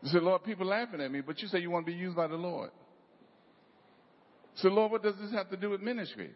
[0.01, 2.15] You say, Lord, people laughing at me, but you say you want to be used
[2.15, 2.71] by the Lord.
[4.55, 6.31] So, Lord, what does this have to do with ministry?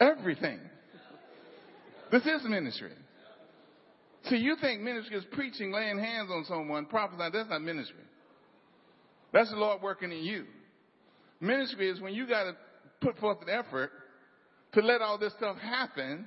[0.00, 0.58] Everything.
[2.10, 2.92] This is ministry.
[4.24, 7.32] See, you think ministry is preaching, laying hands on someone, prophesying.
[7.32, 8.02] That's not ministry.
[9.32, 10.44] That's the Lord working in you.
[11.40, 12.56] Ministry is when you got to
[13.00, 13.92] put forth an effort
[14.80, 16.24] to let all this stuff happen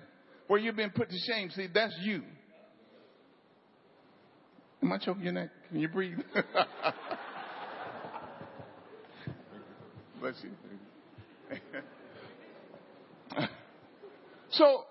[0.48, 1.50] where you've been put to shame.
[1.52, 2.24] See, that's you.
[4.84, 5.50] Am I choking your neck?
[5.70, 6.18] Can you breathe?
[10.20, 10.52] Bless you.
[14.52, 14.84] so,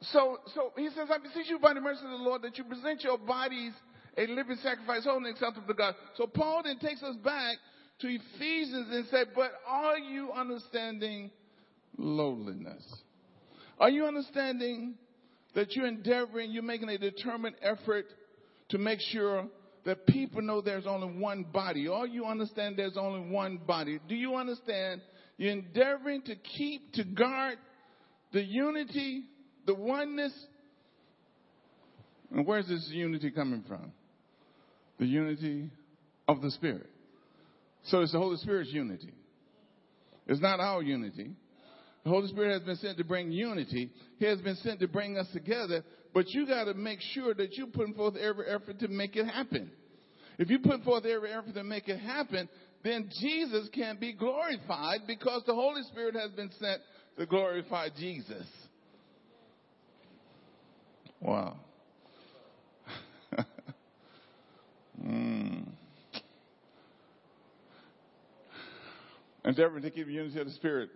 [0.00, 2.64] so, so he says, I beseech you by the mercy of the Lord that you
[2.64, 3.72] present your bodies
[4.16, 5.94] a living sacrifice, holy and acceptable to God.
[6.16, 7.56] So Paul then takes us back
[8.00, 11.30] to Ephesians and said, but are you understanding
[11.96, 12.84] lowliness?
[13.78, 14.94] Are you understanding
[15.54, 18.06] that you're endeavoring, you're making a determined effort
[18.70, 19.46] to make sure
[19.84, 21.88] that people know there's only one body?
[21.88, 24.00] Or you understand there's only one body?
[24.08, 25.00] Do you understand
[25.36, 27.58] you're endeavoring to keep, to guard
[28.32, 29.24] the unity,
[29.66, 30.32] the oneness?
[32.30, 33.92] And where's this unity coming from?
[34.98, 35.70] The unity
[36.28, 36.88] of the Spirit.
[37.84, 39.12] So it's the Holy Spirit's unity.
[40.26, 41.32] It's not our unity.
[42.04, 43.90] The Holy Spirit has been sent to bring unity.
[44.18, 45.82] He has been sent to bring us together.
[46.12, 49.24] But you got to make sure that you're putting forth every effort to make it
[49.26, 49.70] happen.
[50.38, 52.48] If you put forth every effort to make it happen,
[52.82, 56.82] then Jesus can be glorified because the Holy Spirit has been sent
[57.16, 58.46] to glorify Jesus.
[61.20, 61.56] Wow.
[65.02, 65.66] mm.
[69.46, 70.90] Endeavoring to keep unity of the Spirit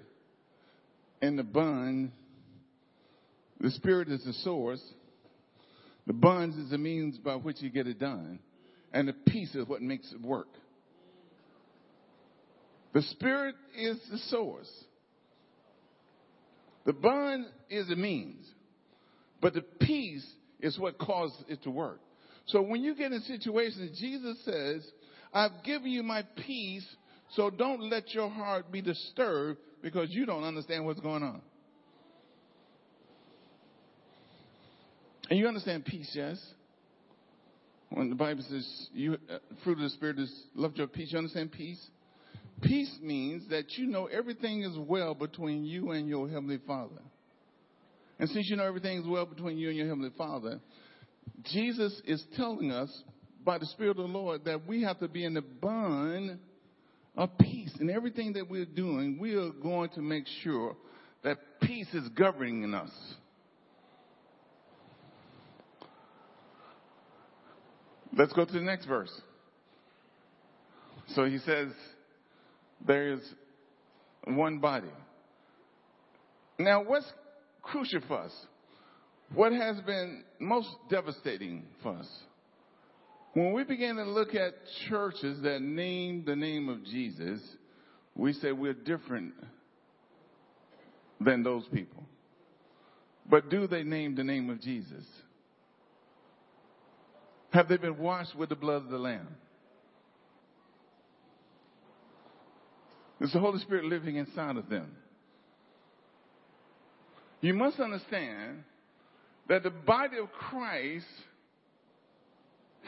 [1.22, 2.12] in the bun.
[3.61, 4.83] The Spirit is the source.
[6.07, 8.38] The buns is the means by which you get it done.
[8.92, 10.48] And the peace is what makes it work.
[12.94, 14.71] The Spirit is the source.
[16.87, 18.46] The bun is the means.
[19.40, 20.27] But the peace
[20.60, 22.00] is what causes it to work.
[22.46, 24.87] So when you get in situations, Jesus says,
[25.33, 26.87] I've given you my peace,
[27.31, 31.40] so don't let your heart be disturbed because you don't understand what's going on.
[35.31, 36.42] And you understand peace, yes?
[37.90, 41.18] When the Bible says you, uh, fruit of the Spirit is love, joy, peace, you
[41.18, 41.85] understand peace?
[42.62, 47.00] Peace means that you know everything is well between you and your Heavenly Father.
[48.18, 50.60] And since you know everything is well between you and your Heavenly Father,
[51.44, 52.90] Jesus is telling us
[53.44, 56.38] by the Spirit of the Lord that we have to be in the bond
[57.19, 57.73] of peace.
[57.81, 60.77] In everything that we're doing, we are going to make sure
[61.25, 62.92] that peace is governing us.
[68.16, 69.10] Let's go to the next verse.
[71.14, 71.73] So he says,
[72.87, 73.21] there is
[74.25, 74.87] one body.
[76.56, 77.12] Now, what's
[77.62, 78.33] crucial for us?
[79.35, 82.08] What has been most devastating for us?
[83.38, 84.54] When we begin to look at
[84.88, 87.40] churches that name the name of Jesus,
[88.16, 89.32] we say we're different
[91.20, 92.04] than those people.
[93.30, 95.04] But do they name the name of Jesus?
[97.50, 99.28] Have they been washed with the blood of the Lamb?
[103.20, 104.90] Is the Holy Spirit living inside of them?
[107.40, 108.64] You must understand
[109.48, 111.06] that the body of Christ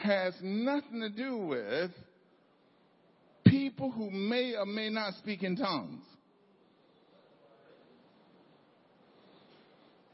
[0.01, 1.91] has nothing to do with
[3.45, 6.03] people who may or may not speak in tongues.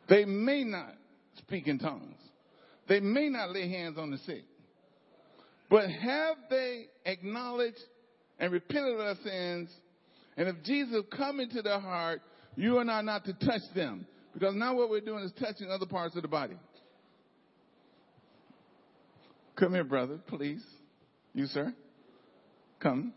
[0.10, 0.94] They may not
[1.38, 2.16] speak in tongues.
[2.88, 4.44] They may not lay hands on the sick.
[5.70, 7.80] But have they acknowledged
[8.40, 9.70] and repented of their sins?
[10.38, 12.22] And if Jesus come into their heart,
[12.56, 14.08] you and I not to touch them.
[14.34, 16.56] Because now what we're doing is touching other parts of the body.
[19.58, 20.64] Come here, brother, please.
[21.34, 21.74] You, sir.
[22.80, 23.12] Come.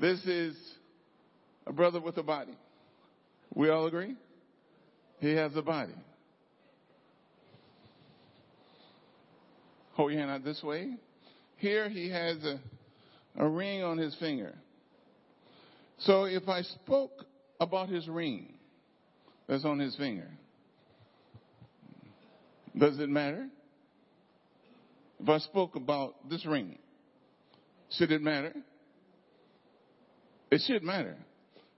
[0.00, 0.56] This is
[1.66, 2.56] a brother with a body.
[3.52, 4.14] We all agree?
[5.18, 5.94] He has a body.
[9.94, 10.94] Hold your hand out this way.
[11.56, 12.60] Here he has a,
[13.36, 14.54] a ring on his finger.
[15.98, 17.24] So if I spoke
[17.58, 18.54] about his ring
[19.48, 20.28] that's on his finger,
[22.76, 23.48] does it matter?
[25.20, 26.78] If I spoke about this ring,
[27.90, 28.54] should it matter?
[30.50, 31.16] It should matter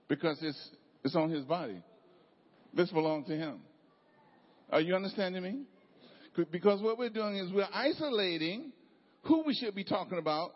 [0.07, 0.69] because it's,
[1.03, 1.81] it's on his body.
[2.73, 3.59] This belongs to him.
[4.71, 5.61] Are you understanding me?
[6.51, 8.71] Because what we're doing is we're isolating
[9.23, 10.53] who we should be talking about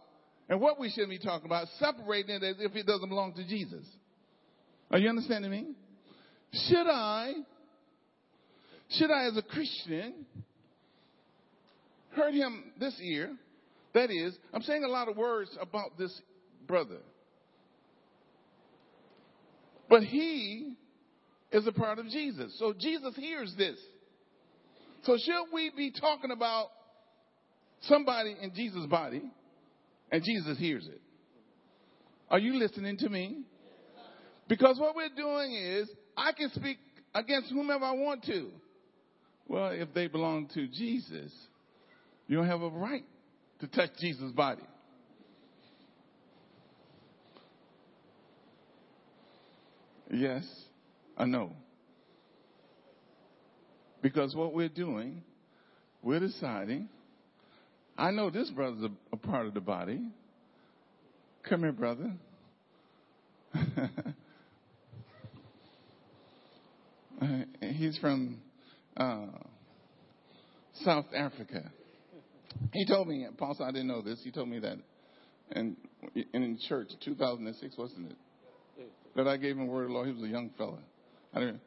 [0.50, 3.48] and what we should be talking about, separating it as if it doesn't belong to
[3.48, 3.86] Jesus.
[4.90, 5.68] Are you understanding me?
[6.52, 7.34] Should I,
[8.90, 10.26] should I as a Christian,
[12.12, 13.36] hurt him this year?
[13.94, 16.22] That is, I'm saying a lot of words about this
[16.68, 17.00] brother.
[19.90, 20.74] But he
[21.52, 22.58] is a part of Jesus.
[22.60, 23.78] So Jesus hears this.
[25.04, 26.68] So should we be talking about
[27.82, 29.22] somebody in Jesus' body
[30.12, 31.02] and Jesus hears it?
[32.30, 33.44] Are you listening to me?
[34.50, 36.78] Because what we're doing is I can speak
[37.14, 38.52] against whomever I want to.
[39.48, 41.32] Well, if they belong to Jesus,
[42.28, 43.06] you don't have a right
[43.60, 44.64] to touch Jesus' body.
[50.12, 50.46] Yes,
[51.18, 51.52] I know.
[54.02, 55.22] Because what we're doing,
[56.02, 56.90] we're deciding.
[57.98, 60.02] I know this brother's a, a part of the body.
[61.50, 62.14] Come here, brother.
[67.20, 68.38] Uh, he's from
[68.98, 69.26] uh,
[70.84, 71.72] South Africa.
[72.74, 74.20] He told me, Paul I didn't know this.
[74.24, 74.78] He told me that
[75.52, 75.78] and
[76.34, 78.18] in church, 2006, wasn't it?
[79.16, 80.04] That I gave him word of law.
[80.04, 80.80] He was a young fella.
[81.34, 81.62] I didn't,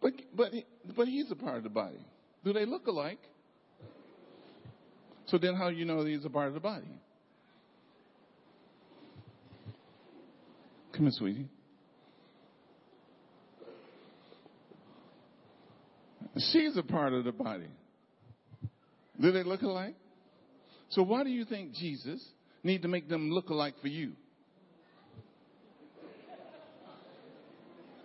[0.00, 0.52] but but
[0.96, 2.04] but he's a part of the body.
[2.44, 3.20] Do they look alike?
[5.26, 7.00] So then, how do you know he's a part of the body?
[10.92, 11.48] Come here, sweetie.
[16.36, 17.68] She's a part of the body.
[19.20, 19.94] Do they look alike?
[20.90, 22.24] So why do you think Jesus
[22.62, 24.12] need to make them look alike for you?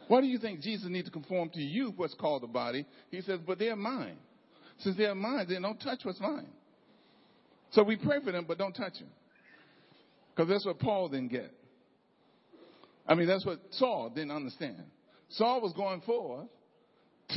[0.08, 2.86] Why do you think Jesus need to conform to you what's called the body?
[3.12, 4.18] He says, but they're mine.
[4.80, 6.48] Since they're mine, then don't touch what's mine.
[7.72, 9.10] So we pray for them, but don't touch them.
[10.34, 11.52] Because that's what Paul didn't get.
[13.08, 14.84] I mean, that's what Saul didn't understand.
[15.30, 16.48] Saul was going forth,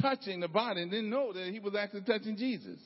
[0.00, 2.78] touching the body, and didn't know that he was actually touching Jesus.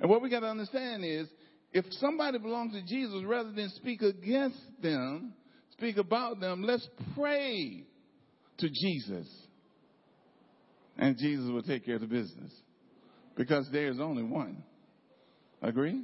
[0.00, 1.28] And what we got to understand is,
[1.72, 5.34] if somebody belongs to Jesus, rather than speak against them,
[5.72, 7.84] speak about them, let's pray
[8.58, 9.28] to Jesus.
[10.96, 12.52] And Jesus will take care of the business.
[13.36, 14.64] Because there is only one.
[15.62, 16.02] Agree?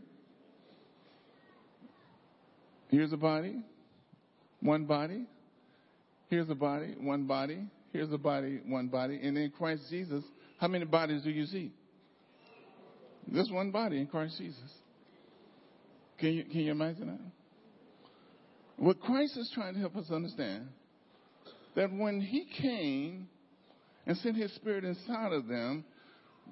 [2.88, 3.56] Here's a body,
[4.60, 5.26] one body.
[6.28, 7.64] Here's a body, one body.
[7.94, 9.20] Here's a body, one body.
[9.22, 10.24] And in Christ Jesus,
[10.58, 11.70] how many bodies do you see?
[13.28, 14.58] This one body in Christ Jesus.
[16.18, 17.20] Can you, can you imagine that?
[18.78, 20.66] What Christ is trying to help us understand
[21.76, 23.28] that when he came
[24.06, 25.84] and sent his spirit inside of them,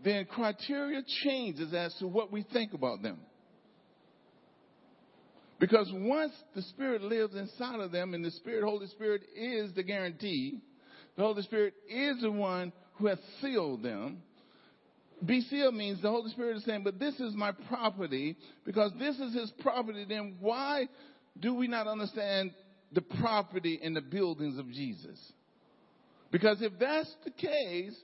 [0.05, 3.19] then criteria changes as to what we think about them.
[5.59, 9.83] Because once the Spirit lives inside of them, and the Spirit, Holy Spirit, is the
[9.83, 10.61] guarantee,
[11.17, 14.23] the Holy Spirit is the one who has sealed them.
[15.25, 19.19] Be sealed means the Holy Spirit is saying, but this is my property, because this
[19.19, 20.89] is his property, then why
[21.39, 22.53] do we not understand
[22.93, 25.19] the property and the buildings of Jesus?
[26.33, 27.95] Because if that's the case,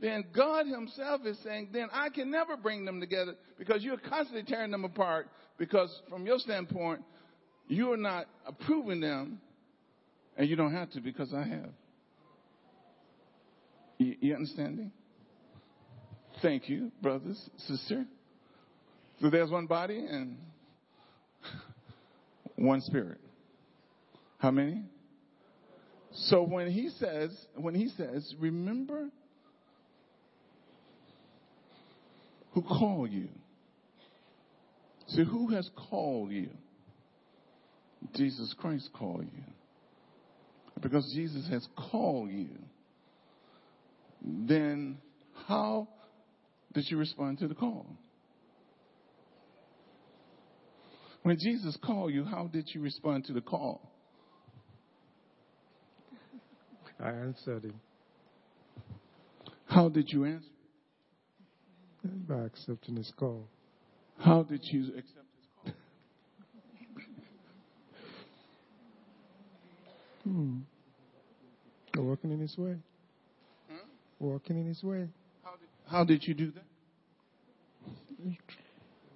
[0.00, 4.42] then God Himself is saying, then I can never bring them together because you're constantly
[4.42, 5.28] tearing them apart
[5.58, 7.02] because from your standpoint,
[7.66, 9.40] you are not approving them
[10.36, 11.70] and you don't have to because I have.
[13.98, 14.92] You, you understanding?
[16.40, 18.04] Thank you, brothers, sister.
[19.20, 20.36] So there's one body and
[22.56, 23.18] one spirit.
[24.38, 24.84] How many?
[26.12, 29.10] So when he says, when he says, remember
[32.52, 33.28] who called you.
[35.08, 36.50] See, who has called you?
[38.14, 39.42] Jesus Christ called you.
[40.80, 42.48] Because Jesus has called you,
[44.22, 44.98] then
[45.46, 45.88] how
[46.72, 47.86] did you respond to the call?
[51.22, 53.92] When Jesus called you, how did you respond to the call?
[57.00, 57.80] I answered him
[59.66, 60.48] How did you answer?
[62.26, 63.48] by accepting his call.
[64.18, 65.26] How did you accept
[65.64, 65.74] his call?
[70.24, 70.58] Hmm.
[71.96, 72.76] Working in his way.
[74.18, 75.08] Walking in his way.
[75.42, 76.64] How did, how did you do that?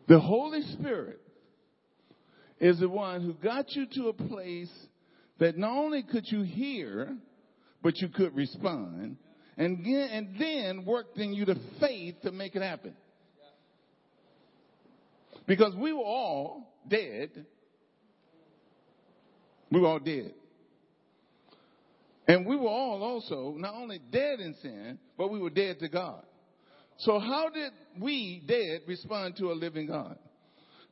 [0.08, 1.20] The Holy Spirit
[2.60, 4.70] is the one who got you to a place
[5.38, 7.16] that not only could you hear,
[7.82, 9.16] but you could respond,
[9.56, 12.94] and then, and then worked in you the faith to make it happen.
[15.46, 17.44] Because we were all dead.
[19.70, 20.32] We were all dead.
[22.32, 25.88] And we were all also not only dead in sin, but we were dead to
[25.90, 26.22] God.
[26.96, 30.16] So how did we, dead, respond to a living God?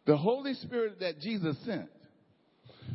[0.05, 1.89] The Holy Spirit that Jesus sent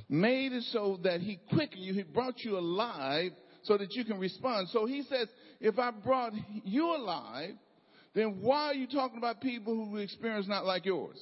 [0.07, 3.31] made it so that He quickened you, He brought you alive
[3.63, 4.69] so that you can respond.
[4.69, 5.27] So He says,
[5.59, 6.33] if I brought
[6.63, 7.55] you alive,
[8.13, 11.17] then why are you talking about people who experience not like yours?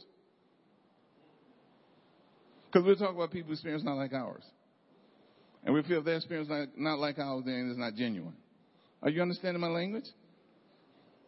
[2.66, 4.44] Because we're talking about people who experience not like ours.
[5.66, 8.36] And we feel if their experience not, not like ours, then it's not genuine.
[9.02, 10.06] Are you understanding my language?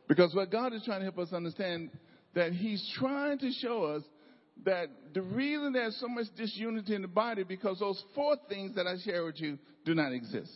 [0.08, 1.90] Because what God is trying to help us understand
[2.34, 4.04] that He's trying to show us
[4.66, 8.88] that the reason there's so much disunity in the body because those four things that
[8.88, 10.52] I share with you do not exist.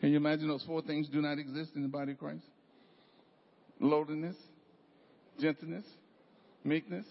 [0.00, 2.44] Can you imagine those four things do not exist in the body of Christ?
[3.78, 4.36] Lowliness,
[5.38, 5.84] gentleness,
[6.64, 7.06] meekness,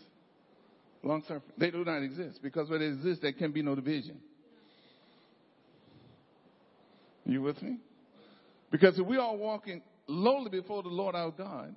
[1.03, 1.41] long suffering.
[1.57, 4.19] They do not exist because where they exist, there can be no division.
[7.31, 7.77] You with me?
[8.71, 11.73] Because if we are walking lowly before the Lord our God,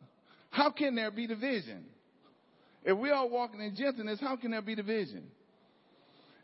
[0.50, 1.84] how can there be division?
[2.84, 5.24] If we are walking in gentleness, how can there be division?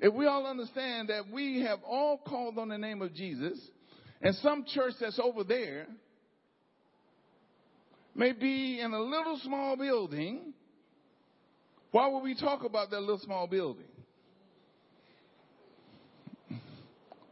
[0.01, 3.59] If we all understand that we have all called on the name of Jesus,
[4.23, 5.87] and some church that's over there
[8.15, 10.53] may be in a little small building,
[11.91, 13.85] why would we talk about that little small building?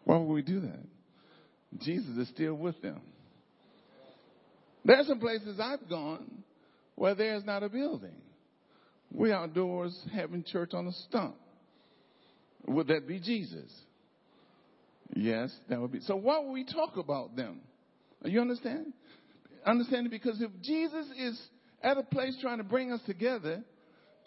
[0.04, 0.95] Why would we do that?
[1.80, 3.00] Jesus is still with them.
[4.84, 6.44] There's some places I've gone
[6.94, 8.14] where there's not a building.
[9.12, 11.36] We outdoors having church on a stump.
[12.66, 13.72] Would that be Jesus?
[15.14, 16.00] Yes, that would be.
[16.00, 17.60] So why would we talk about them?
[18.24, 18.92] You understand?
[19.64, 21.40] Understand it because if Jesus is
[21.82, 23.62] at a place trying to bring us together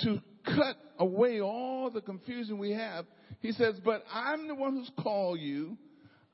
[0.02, 3.06] to cut away all the confusion we have,
[3.42, 5.78] he says, But I'm the one who's called you.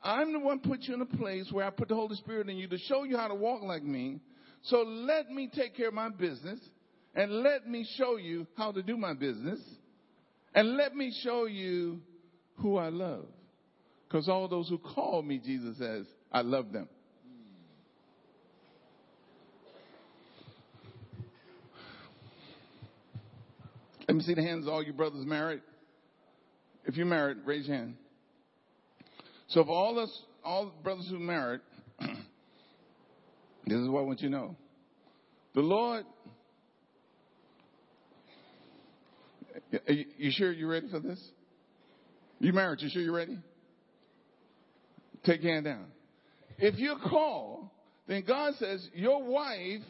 [0.06, 2.58] I'm the one put you in a place where I put the Holy Spirit in
[2.58, 4.20] you to show you how to walk like me.
[4.62, 6.60] So let me take care of my business
[7.16, 9.60] and let me show you how to do my business
[10.54, 12.02] and let me show you
[12.58, 13.26] who I love.
[14.08, 16.88] Because all those who call me, Jesus says, I love them.
[24.08, 25.64] Let me see the hands of all you brothers married.
[26.86, 27.96] If you're married, raise your hand.
[29.48, 31.62] So for all us, all brothers who married,
[32.00, 34.56] this is what I want you to know.
[35.54, 36.06] The Lord,
[39.88, 41.20] You, you sure you're ready for this?
[42.40, 42.82] You married?
[42.82, 43.38] You sure you're ready?
[45.26, 45.86] Take your hand down.
[46.58, 47.70] If you're called,
[48.08, 49.82] then God says, Your wife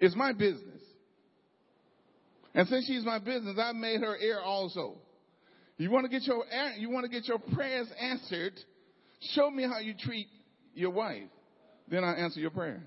[0.00, 0.80] is my business.
[2.54, 4.98] And since she's my business, I made her heir also.
[5.82, 6.44] You want to get your
[6.78, 8.52] you want to get your prayers answered?
[9.34, 10.28] Show me how you treat
[10.74, 11.24] your wife.
[11.88, 12.84] Then I'll answer your prayer.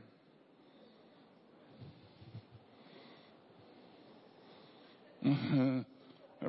[5.23, 5.83] My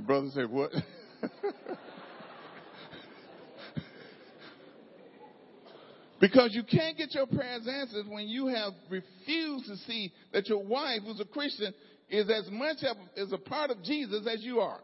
[0.06, 0.70] brother said, What?
[6.20, 10.62] because you can't get your prayers answered when you have refused to see that your
[10.62, 11.74] wife, who's a Christian,
[12.08, 12.76] is as much
[13.16, 14.78] as a part of Jesus as you are.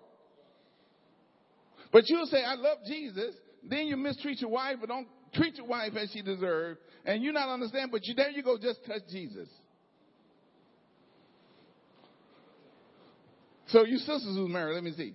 [1.92, 3.34] But you'll say, I love Jesus.
[3.62, 6.80] Then you mistreat your wife or don't treat your wife as she deserves.
[7.04, 9.48] And you not understand, but you, there you go, just touch Jesus.
[13.68, 15.14] So you sisters who's married, let me see.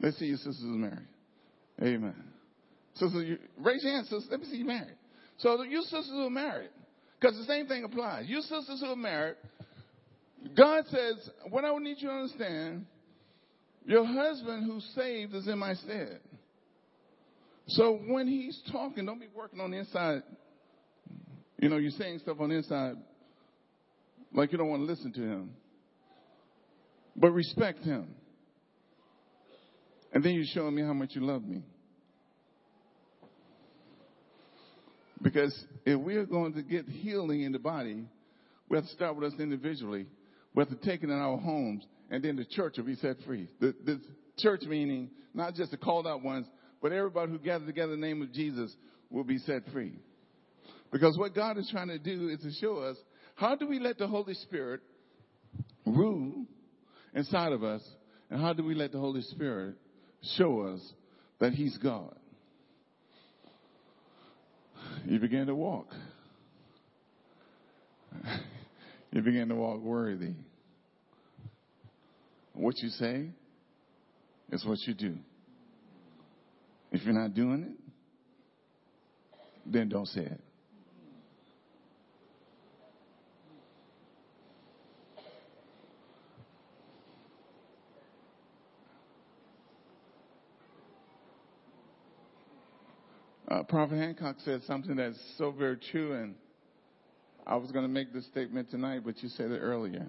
[0.00, 1.08] Let's see your sisters who's married.
[1.80, 2.14] Amen.
[2.94, 4.30] Sister, you, raise your hand, sister.
[4.30, 4.96] Let me see you married.
[5.38, 6.70] So you sisters who are married,
[7.18, 8.26] because the same thing applies.
[8.28, 9.36] You sisters who are married,
[10.56, 12.86] God says, what I need you to understand,
[13.86, 16.20] your husband who saved is in my stead.
[17.68, 20.22] So when he's talking, don't be working on the inside.
[21.58, 22.96] You know, you're saying stuff on the inside
[24.34, 25.50] like you don't want to listen to him.
[27.14, 28.14] But respect him.
[30.12, 31.62] And then you're showing me how much you love me.
[35.20, 35.56] Because
[35.86, 38.04] if we're going to get healing in the body,
[38.68, 40.06] we have to start with us individually.
[40.54, 43.16] We have to take it in our homes, and then the church will be set
[43.26, 43.48] free.
[43.58, 44.00] The,
[44.38, 46.46] church meaning not just the called out ones,
[46.82, 48.74] but everybody who gathers together in the name of Jesus
[49.10, 49.98] will be set free.
[50.92, 52.98] Because what God is trying to do is to show us
[53.34, 54.82] how do we let the Holy Spirit
[55.86, 56.44] rule
[57.14, 57.82] inside of us,
[58.30, 59.76] and how do we let the Holy Spirit
[60.36, 60.80] show us
[61.40, 62.14] that He's God?
[65.06, 65.88] You begin to walk.
[69.14, 70.32] You begin to walk worthy.
[72.54, 73.28] What you say
[74.50, 75.16] is what you do.
[76.90, 77.72] If you're not doing it,
[79.64, 80.40] then don't say it.
[93.48, 96.34] Uh, Prophet Hancock said something that's so very true, and
[97.46, 100.06] I was going to make this statement tonight, but you said it earlier.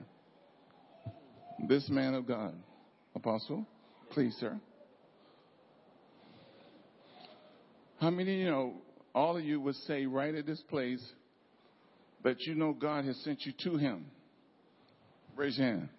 [1.67, 2.53] This man of God,
[3.15, 3.65] Apostle,
[4.11, 4.59] please, sir.
[7.99, 8.73] How many you know,
[9.15, 11.01] all of you would say right at this place
[12.23, 14.05] that you know God has sent you to him?
[15.37, 15.89] Raise your hand.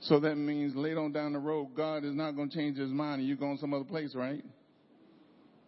[0.00, 2.90] So that means later on down the road, God is not going to change his
[2.90, 4.44] mind and you're going some other place, right?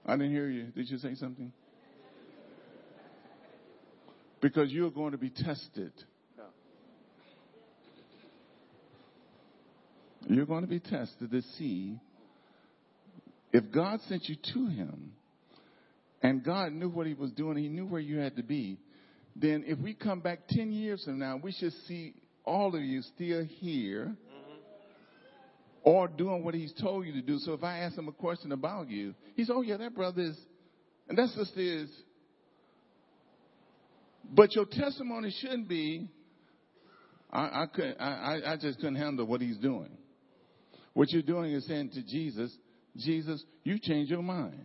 [0.04, 0.64] I didn't hear you.
[0.74, 1.52] Did you say something?
[4.40, 5.92] Because you're going to be tested.
[10.29, 11.99] You're going to be tested to see
[13.53, 15.12] if God sent you to Him
[16.22, 18.79] and God knew what He was doing, He knew where you had to be,
[19.35, 22.14] then if we come back 10 years from now, we should see
[22.45, 24.55] all of you still here mm-hmm.
[25.83, 27.39] or doing what he's told you to do.
[27.39, 30.37] So if I ask him a question about you, he's, Oh, yeah, that brother is,
[31.09, 31.91] and that sister is.
[34.33, 36.09] But your testimony shouldn't be,
[37.31, 39.91] I, I, could, I, I just couldn't handle what he's doing.
[40.97, 42.51] What you're doing is saying to Jesus,
[42.97, 44.64] Jesus, you change your mind.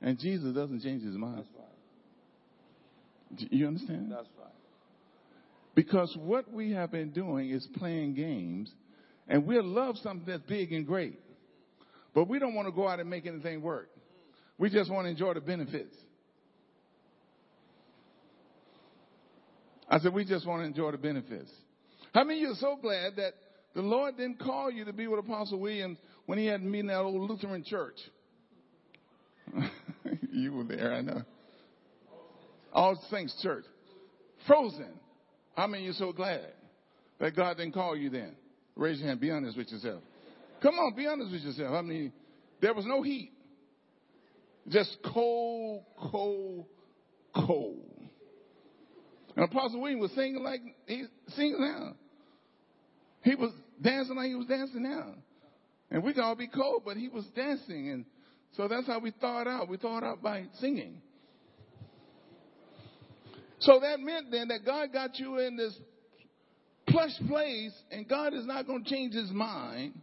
[0.00, 1.44] And Jesus doesn't change his mind.
[1.56, 3.46] Right.
[3.52, 4.10] You understand?
[4.10, 4.50] That's right.
[5.76, 8.72] Because what we have been doing is playing games
[9.28, 11.20] and we'll love something that's big and great.
[12.12, 13.88] But we don't want to go out and make anything work.
[14.58, 15.94] We just want to enjoy the benefits.
[19.88, 21.52] I said, we just want to enjoy the benefits.
[22.12, 23.34] How many of you are so glad that
[23.74, 26.90] the Lord didn't call you to be with Apostle Williams when he had a meeting
[26.90, 27.96] at old Lutheran church?
[30.32, 31.22] you were there, I know.
[32.72, 33.64] All Saints Church.
[34.46, 34.98] Frozen.
[35.56, 36.52] How many you are so glad
[37.18, 38.34] that God didn't call you then?
[38.74, 39.20] Raise your hand.
[39.20, 40.02] Be honest with yourself.
[40.62, 41.74] Come on, be honest with yourself.
[41.74, 42.12] I mean,
[42.60, 43.32] there was no heat.
[44.68, 46.66] Just cold, cold,
[47.34, 47.82] cold.
[49.34, 51.94] And Apostle William was singing like he sings now.
[53.22, 55.14] He was dancing like he was dancing now.
[55.90, 57.90] And we can all be cold, but he was dancing.
[57.90, 58.04] And
[58.56, 59.68] so that's how we thought out.
[59.68, 61.00] We thought out by singing.
[63.60, 65.76] So that meant then that God got you in this
[66.88, 69.94] plush place, and God is not going to change his mind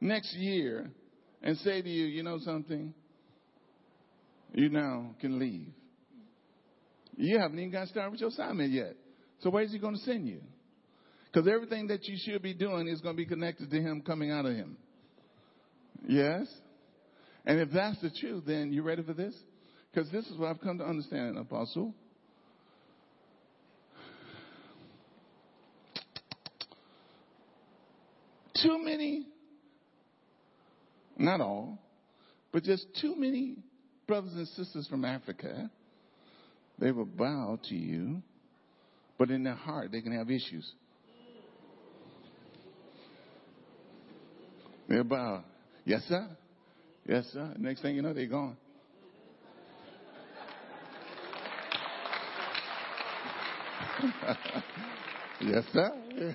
[0.00, 0.90] next year
[1.42, 2.94] and say to you, you know something?
[4.52, 5.68] You now can leave.
[7.16, 8.94] You haven't even got started with your assignment yet.
[9.40, 10.40] So where's he going to send you?
[11.36, 14.30] Because everything that you should be doing is going to be connected to him coming
[14.30, 14.78] out of him.
[16.08, 16.46] Yes?
[17.44, 19.34] And if that's the truth, then you ready for this?
[19.92, 21.92] Because this is what I've come to understand, Apostle.
[28.62, 29.26] Too many,
[31.18, 31.78] not all,
[32.50, 33.56] but just too many
[34.06, 35.70] brothers and sisters from Africa,
[36.78, 38.22] they will bow to you,
[39.18, 40.66] but in their heart they can have issues.
[44.88, 45.44] They'll bow.
[45.84, 46.28] Yes, sir.
[47.06, 47.54] Yes, sir.
[47.58, 48.56] Next thing you know, they're gone.
[55.40, 56.34] yes, sir.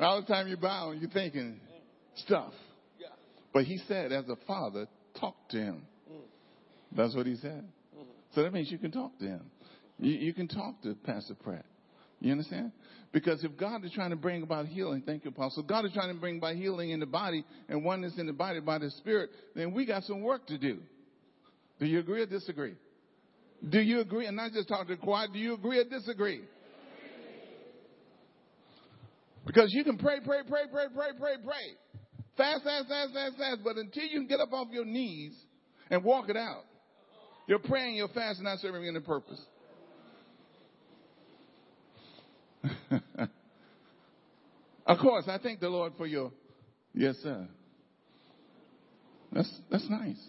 [0.00, 1.60] All the time you bow you're thinking
[2.16, 2.52] stuff.
[3.52, 4.88] But he said, as a father,
[5.18, 5.86] talk to him.
[6.96, 7.64] That's what he said.
[8.34, 9.42] So that means you can talk to him.
[9.98, 11.64] You, you can talk to Pastor Pratt.
[12.24, 12.72] You understand?
[13.12, 15.62] Because if God is trying to bring about healing, thank you, Apostle.
[15.62, 18.60] God is trying to bring about healing in the body and oneness in the body
[18.60, 20.78] by the Spirit, then we got some work to do.
[21.78, 22.76] Do you agree or disagree?
[23.68, 24.24] Do you agree?
[24.24, 25.26] And not just talk to the choir.
[25.30, 26.40] Do you agree or disagree?
[29.44, 32.00] Because you can pray, pray, pray, pray, pray, pray, pray.
[32.38, 33.60] Fast, fast, fast, fast, fast.
[33.62, 35.36] But until you can get up off your knees
[35.90, 36.64] and walk it out,
[37.46, 39.44] you're praying, you're fasting, not serving any purpose.
[44.86, 46.32] of course, I thank the Lord for your
[46.94, 47.46] yes, sir.
[49.32, 50.22] That's that's nice.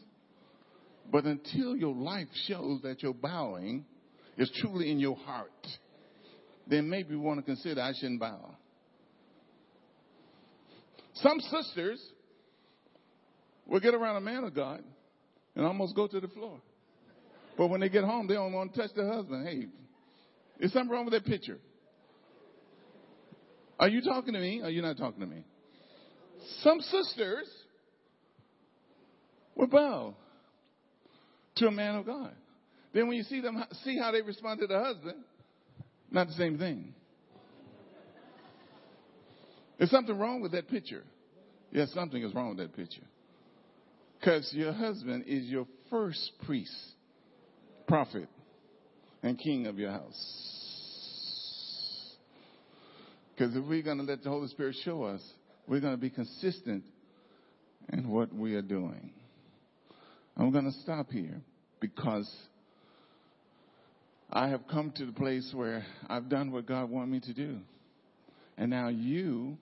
[1.11, 3.85] But until your life shows that your bowing
[4.37, 5.51] is truly in your heart,
[6.67, 8.55] then maybe we want to consider I shouldn't bow.
[11.15, 12.03] Some sisters
[13.65, 14.83] will get around a man of God
[15.55, 16.59] and almost go to the floor.
[17.57, 19.47] But when they get home, they don't want to touch their husband.
[19.47, 19.67] Hey,
[20.59, 21.59] is something wrong with that picture?
[23.79, 24.61] Are you talking to me?
[24.61, 25.43] Are you not talking to me?
[26.61, 27.47] Some sisters
[29.55, 30.15] will bow
[31.55, 32.31] to a man of God.
[32.93, 35.23] Then when you see them, see how they respond to the husband,
[36.11, 36.93] not the same thing.
[39.77, 41.03] There's something wrong with that picture.
[41.71, 43.01] Yes, something is wrong with that picture.
[44.19, 46.73] Because your husband is your first priest,
[47.87, 48.29] prophet,
[49.21, 50.54] and king of your house.
[53.35, 55.21] Because if we're going to let the Holy Spirit show us,
[55.67, 56.83] we're going to be consistent
[57.91, 59.11] in what we are doing.
[60.37, 61.41] I'm going to stop here
[61.79, 62.31] because
[64.29, 67.59] I have come to the place where I've done what God wanted me to do.
[68.57, 69.57] And now you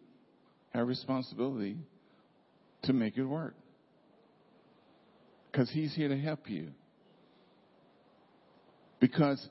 [0.73, 1.77] have responsibility
[2.83, 3.55] to make it work.
[5.51, 6.69] Because He's here to help you.
[8.99, 9.47] Because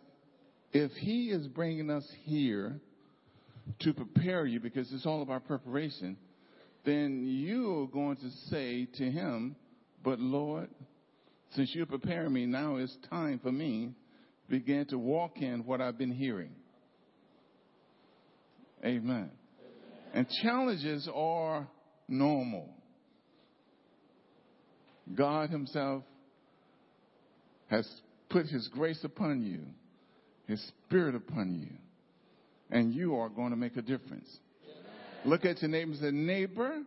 [0.72, 2.80] if He is bringing us here
[3.80, 6.16] to prepare you, because it's all about preparation,
[6.84, 9.56] then you're going to say to Him,
[10.02, 10.68] But Lord,
[11.54, 13.94] since you're preparing me, now it's time for me
[14.46, 16.50] to begin to walk in what I've been hearing.
[18.84, 19.30] Amen.
[20.12, 21.68] And challenges are
[22.08, 22.68] normal.
[25.14, 26.02] God Himself
[27.68, 27.88] has
[28.28, 29.60] put His grace upon you,
[30.46, 31.76] His Spirit upon you,
[32.72, 34.28] and you are going to make a difference.
[35.24, 36.78] Look at your neighbor and say, Neighbor,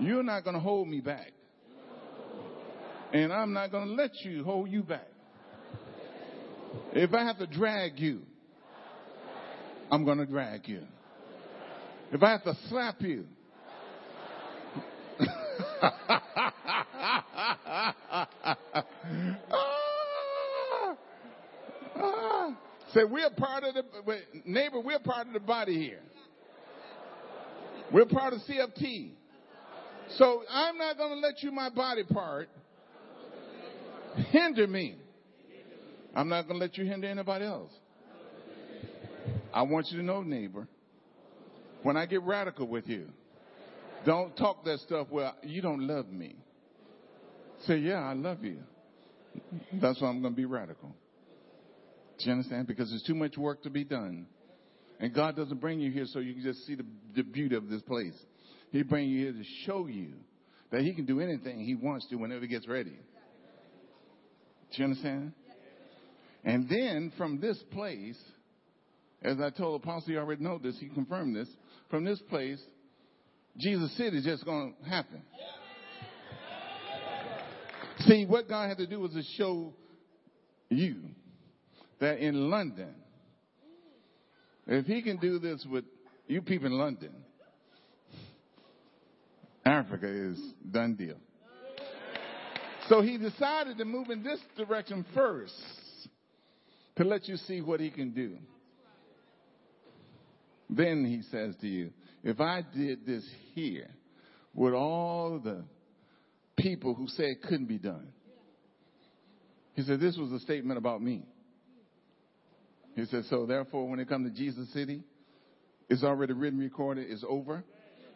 [0.00, 1.30] you're not going to hold me back.
[3.12, 5.08] And I'm not going to let you hold you back.
[6.92, 8.22] If I have to drag you,
[9.90, 10.82] I'm going to drag you.
[12.12, 13.24] If I have to slap you,
[22.94, 23.84] Say, we're part of the,
[24.44, 26.00] neighbor, we're part of the body here.
[27.92, 29.12] We're part of CFT.
[30.16, 32.48] So I'm not going to let you, my body part,
[34.30, 34.96] hinder me.
[36.14, 37.70] I'm not going to let you hinder anybody else.
[39.52, 40.66] I want you to know, neighbor,
[41.82, 43.08] when I get radical with you,
[44.04, 46.36] don't talk that stuff where you don't love me.
[47.66, 48.58] Say, yeah, I love you.
[49.74, 50.94] That's why I'm going to be radical.
[52.20, 52.66] Do you understand?
[52.66, 54.26] Because there's too much work to be done.
[54.98, 56.84] And God doesn't bring you here so you can just see the,
[57.16, 58.14] the beauty of this place.
[58.70, 60.12] He brings you here to show you
[60.70, 62.98] that He can do anything He wants to whenever He gets ready.
[64.70, 65.32] Do you understand?
[66.44, 68.18] And then from this place,
[69.22, 71.48] as I told Apostle, you already know this, he confirmed this.
[71.90, 72.60] From this place,
[73.58, 75.22] Jesus City is just going to happen.
[78.00, 79.74] See, what God had to do was to show
[80.70, 80.96] you
[82.00, 82.94] that in London,
[84.66, 85.84] if he can do this with
[86.26, 87.12] you people in London,
[89.64, 90.38] Africa is
[90.70, 91.16] done deal.
[92.88, 95.54] So he decided to move in this direction first
[96.96, 98.36] to let you see what he can do.
[100.68, 101.90] Then he says to you,
[102.22, 103.24] if I did this
[103.54, 103.90] here
[104.54, 105.64] with all the
[106.56, 108.08] people who say it couldn't be done,
[109.74, 111.24] he said, this was a statement about me.
[113.00, 115.02] He said, so therefore, when it comes to Jesus City,
[115.88, 117.64] it's already written, recorded, it's over.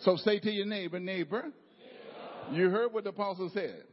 [0.00, 1.46] So say to your neighbor, neighbor,
[2.52, 3.84] you heard what the apostle said.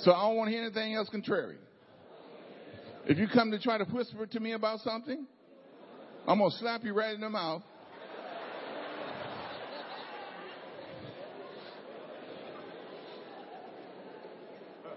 [0.00, 1.58] So I don't want to hear anything else contrary.
[3.06, 5.26] If you come to try to whisper to me about something,
[6.26, 7.62] I'm going to slap you right in the mouth.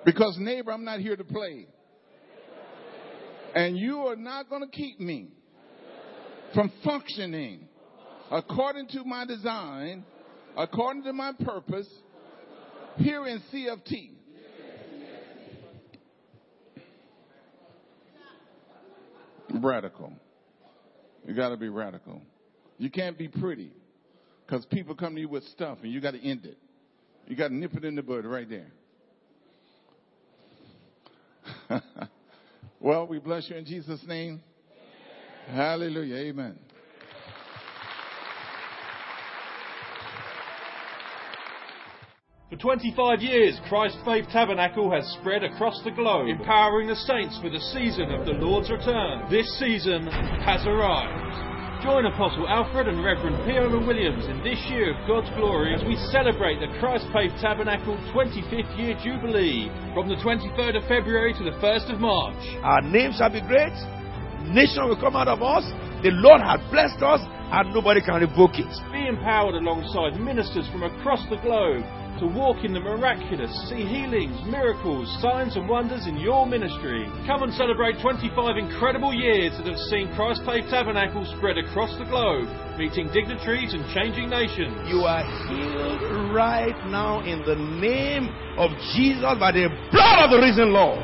[0.04, 1.68] Because, neighbor, I'm not here to play.
[3.56, 5.30] And you are not going to keep me
[6.54, 7.70] from functioning
[8.30, 10.04] according to my design,
[10.58, 11.88] according to my purpose,
[12.98, 14.12] here in CFT.
[19.54, 20.12] Radical.
[21.26, 22.22] You got to be radical.
[22.78, 23.72] You can't be pretty
[24.46, 26.58] because people come to you with stuff and you got to end it.
[27.26, 28.72] You got to nip it in the bud right there.
[32.86, 34.44] well, we bless you in Jesus' name.
[35.50, 35.56] Amen.
[35.56, 36.18] Hallelujah.
[36.18, 36.60] Amen.
[42.52, 47.50] For 25 years, Christ Faith Tabernacle has spread across the globe, empowering the saints for
[47.50, 49.32] the season of the Lord's return.
[49.32, 51.55] This season has arrived.
[51.86, 55.96] Join Apostle Alfred and Reverend Pierre Williams in this year of God's glory as we
[56.10, 61.54] celebrate the Christ Faith Tabernacle 25th year jubilee from the 23rd of February to the
[61.62, 62.42] 1st of March.
[62.66, 63.78] Our name shall be great.
[64.50, 65.62] Nation will come out of us.
[66.02, 68.74] The Lord has blessed us and nobody can revoke it.
[68.92, 71.86] Be empowered alongside ministers from across the globe
[72.20, 77.06] to walk in the miraculous, see healings, miracles, signs and wonders in your ministry.
[77.28, 82.06] Come and celebrate 25 incredible years that have seen Christ Faith Tabernacle spread across the
[82.06, 82.48] globe,
[82.80, 84.88] meeting dignitaries and changing nations.
[84.88, 90.40] You are healed right now in the name of Jesus by the blood of the
[90.40, 91.04] risen Lord.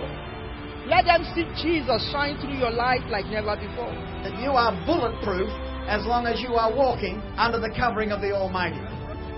[0.88, 3.91] Let them see Jesus shine through your life like never before.
[4.24, 5.51] That you are bulletproof
[5.88, 8.80] as long as you are walking under the covering of the Almighty.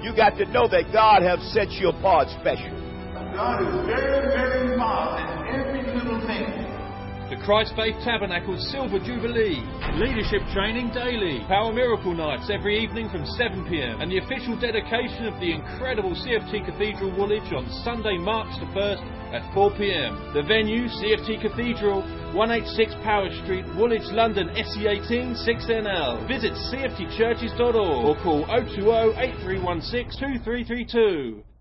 [0.03, 2.75] You got to know that God has set you apart special.
[3.33, 4.75] God is very, very
[7.33, 9.57] The Christ Faith Tabernacle Silver Jubilee.
[9.97, 11.41] Leadership training daily.
[11.47, 14.01] Power Miracle Nights every evening from 7 pm.
[14.01, 19.33] And the official dedication of the incredible CFT Cathedral Woolwich on Sunday, March the 1st
[19.33, 20.13] at 4 pm.
[20.37, 22.05] The venue, CFT Cathedral,
[22.37, 26.27] 186 Powis Street, Woolwich, London, SE18 6NL.
[26.27, 31.52] Visit cftchurches.org or call 020 8316 2332.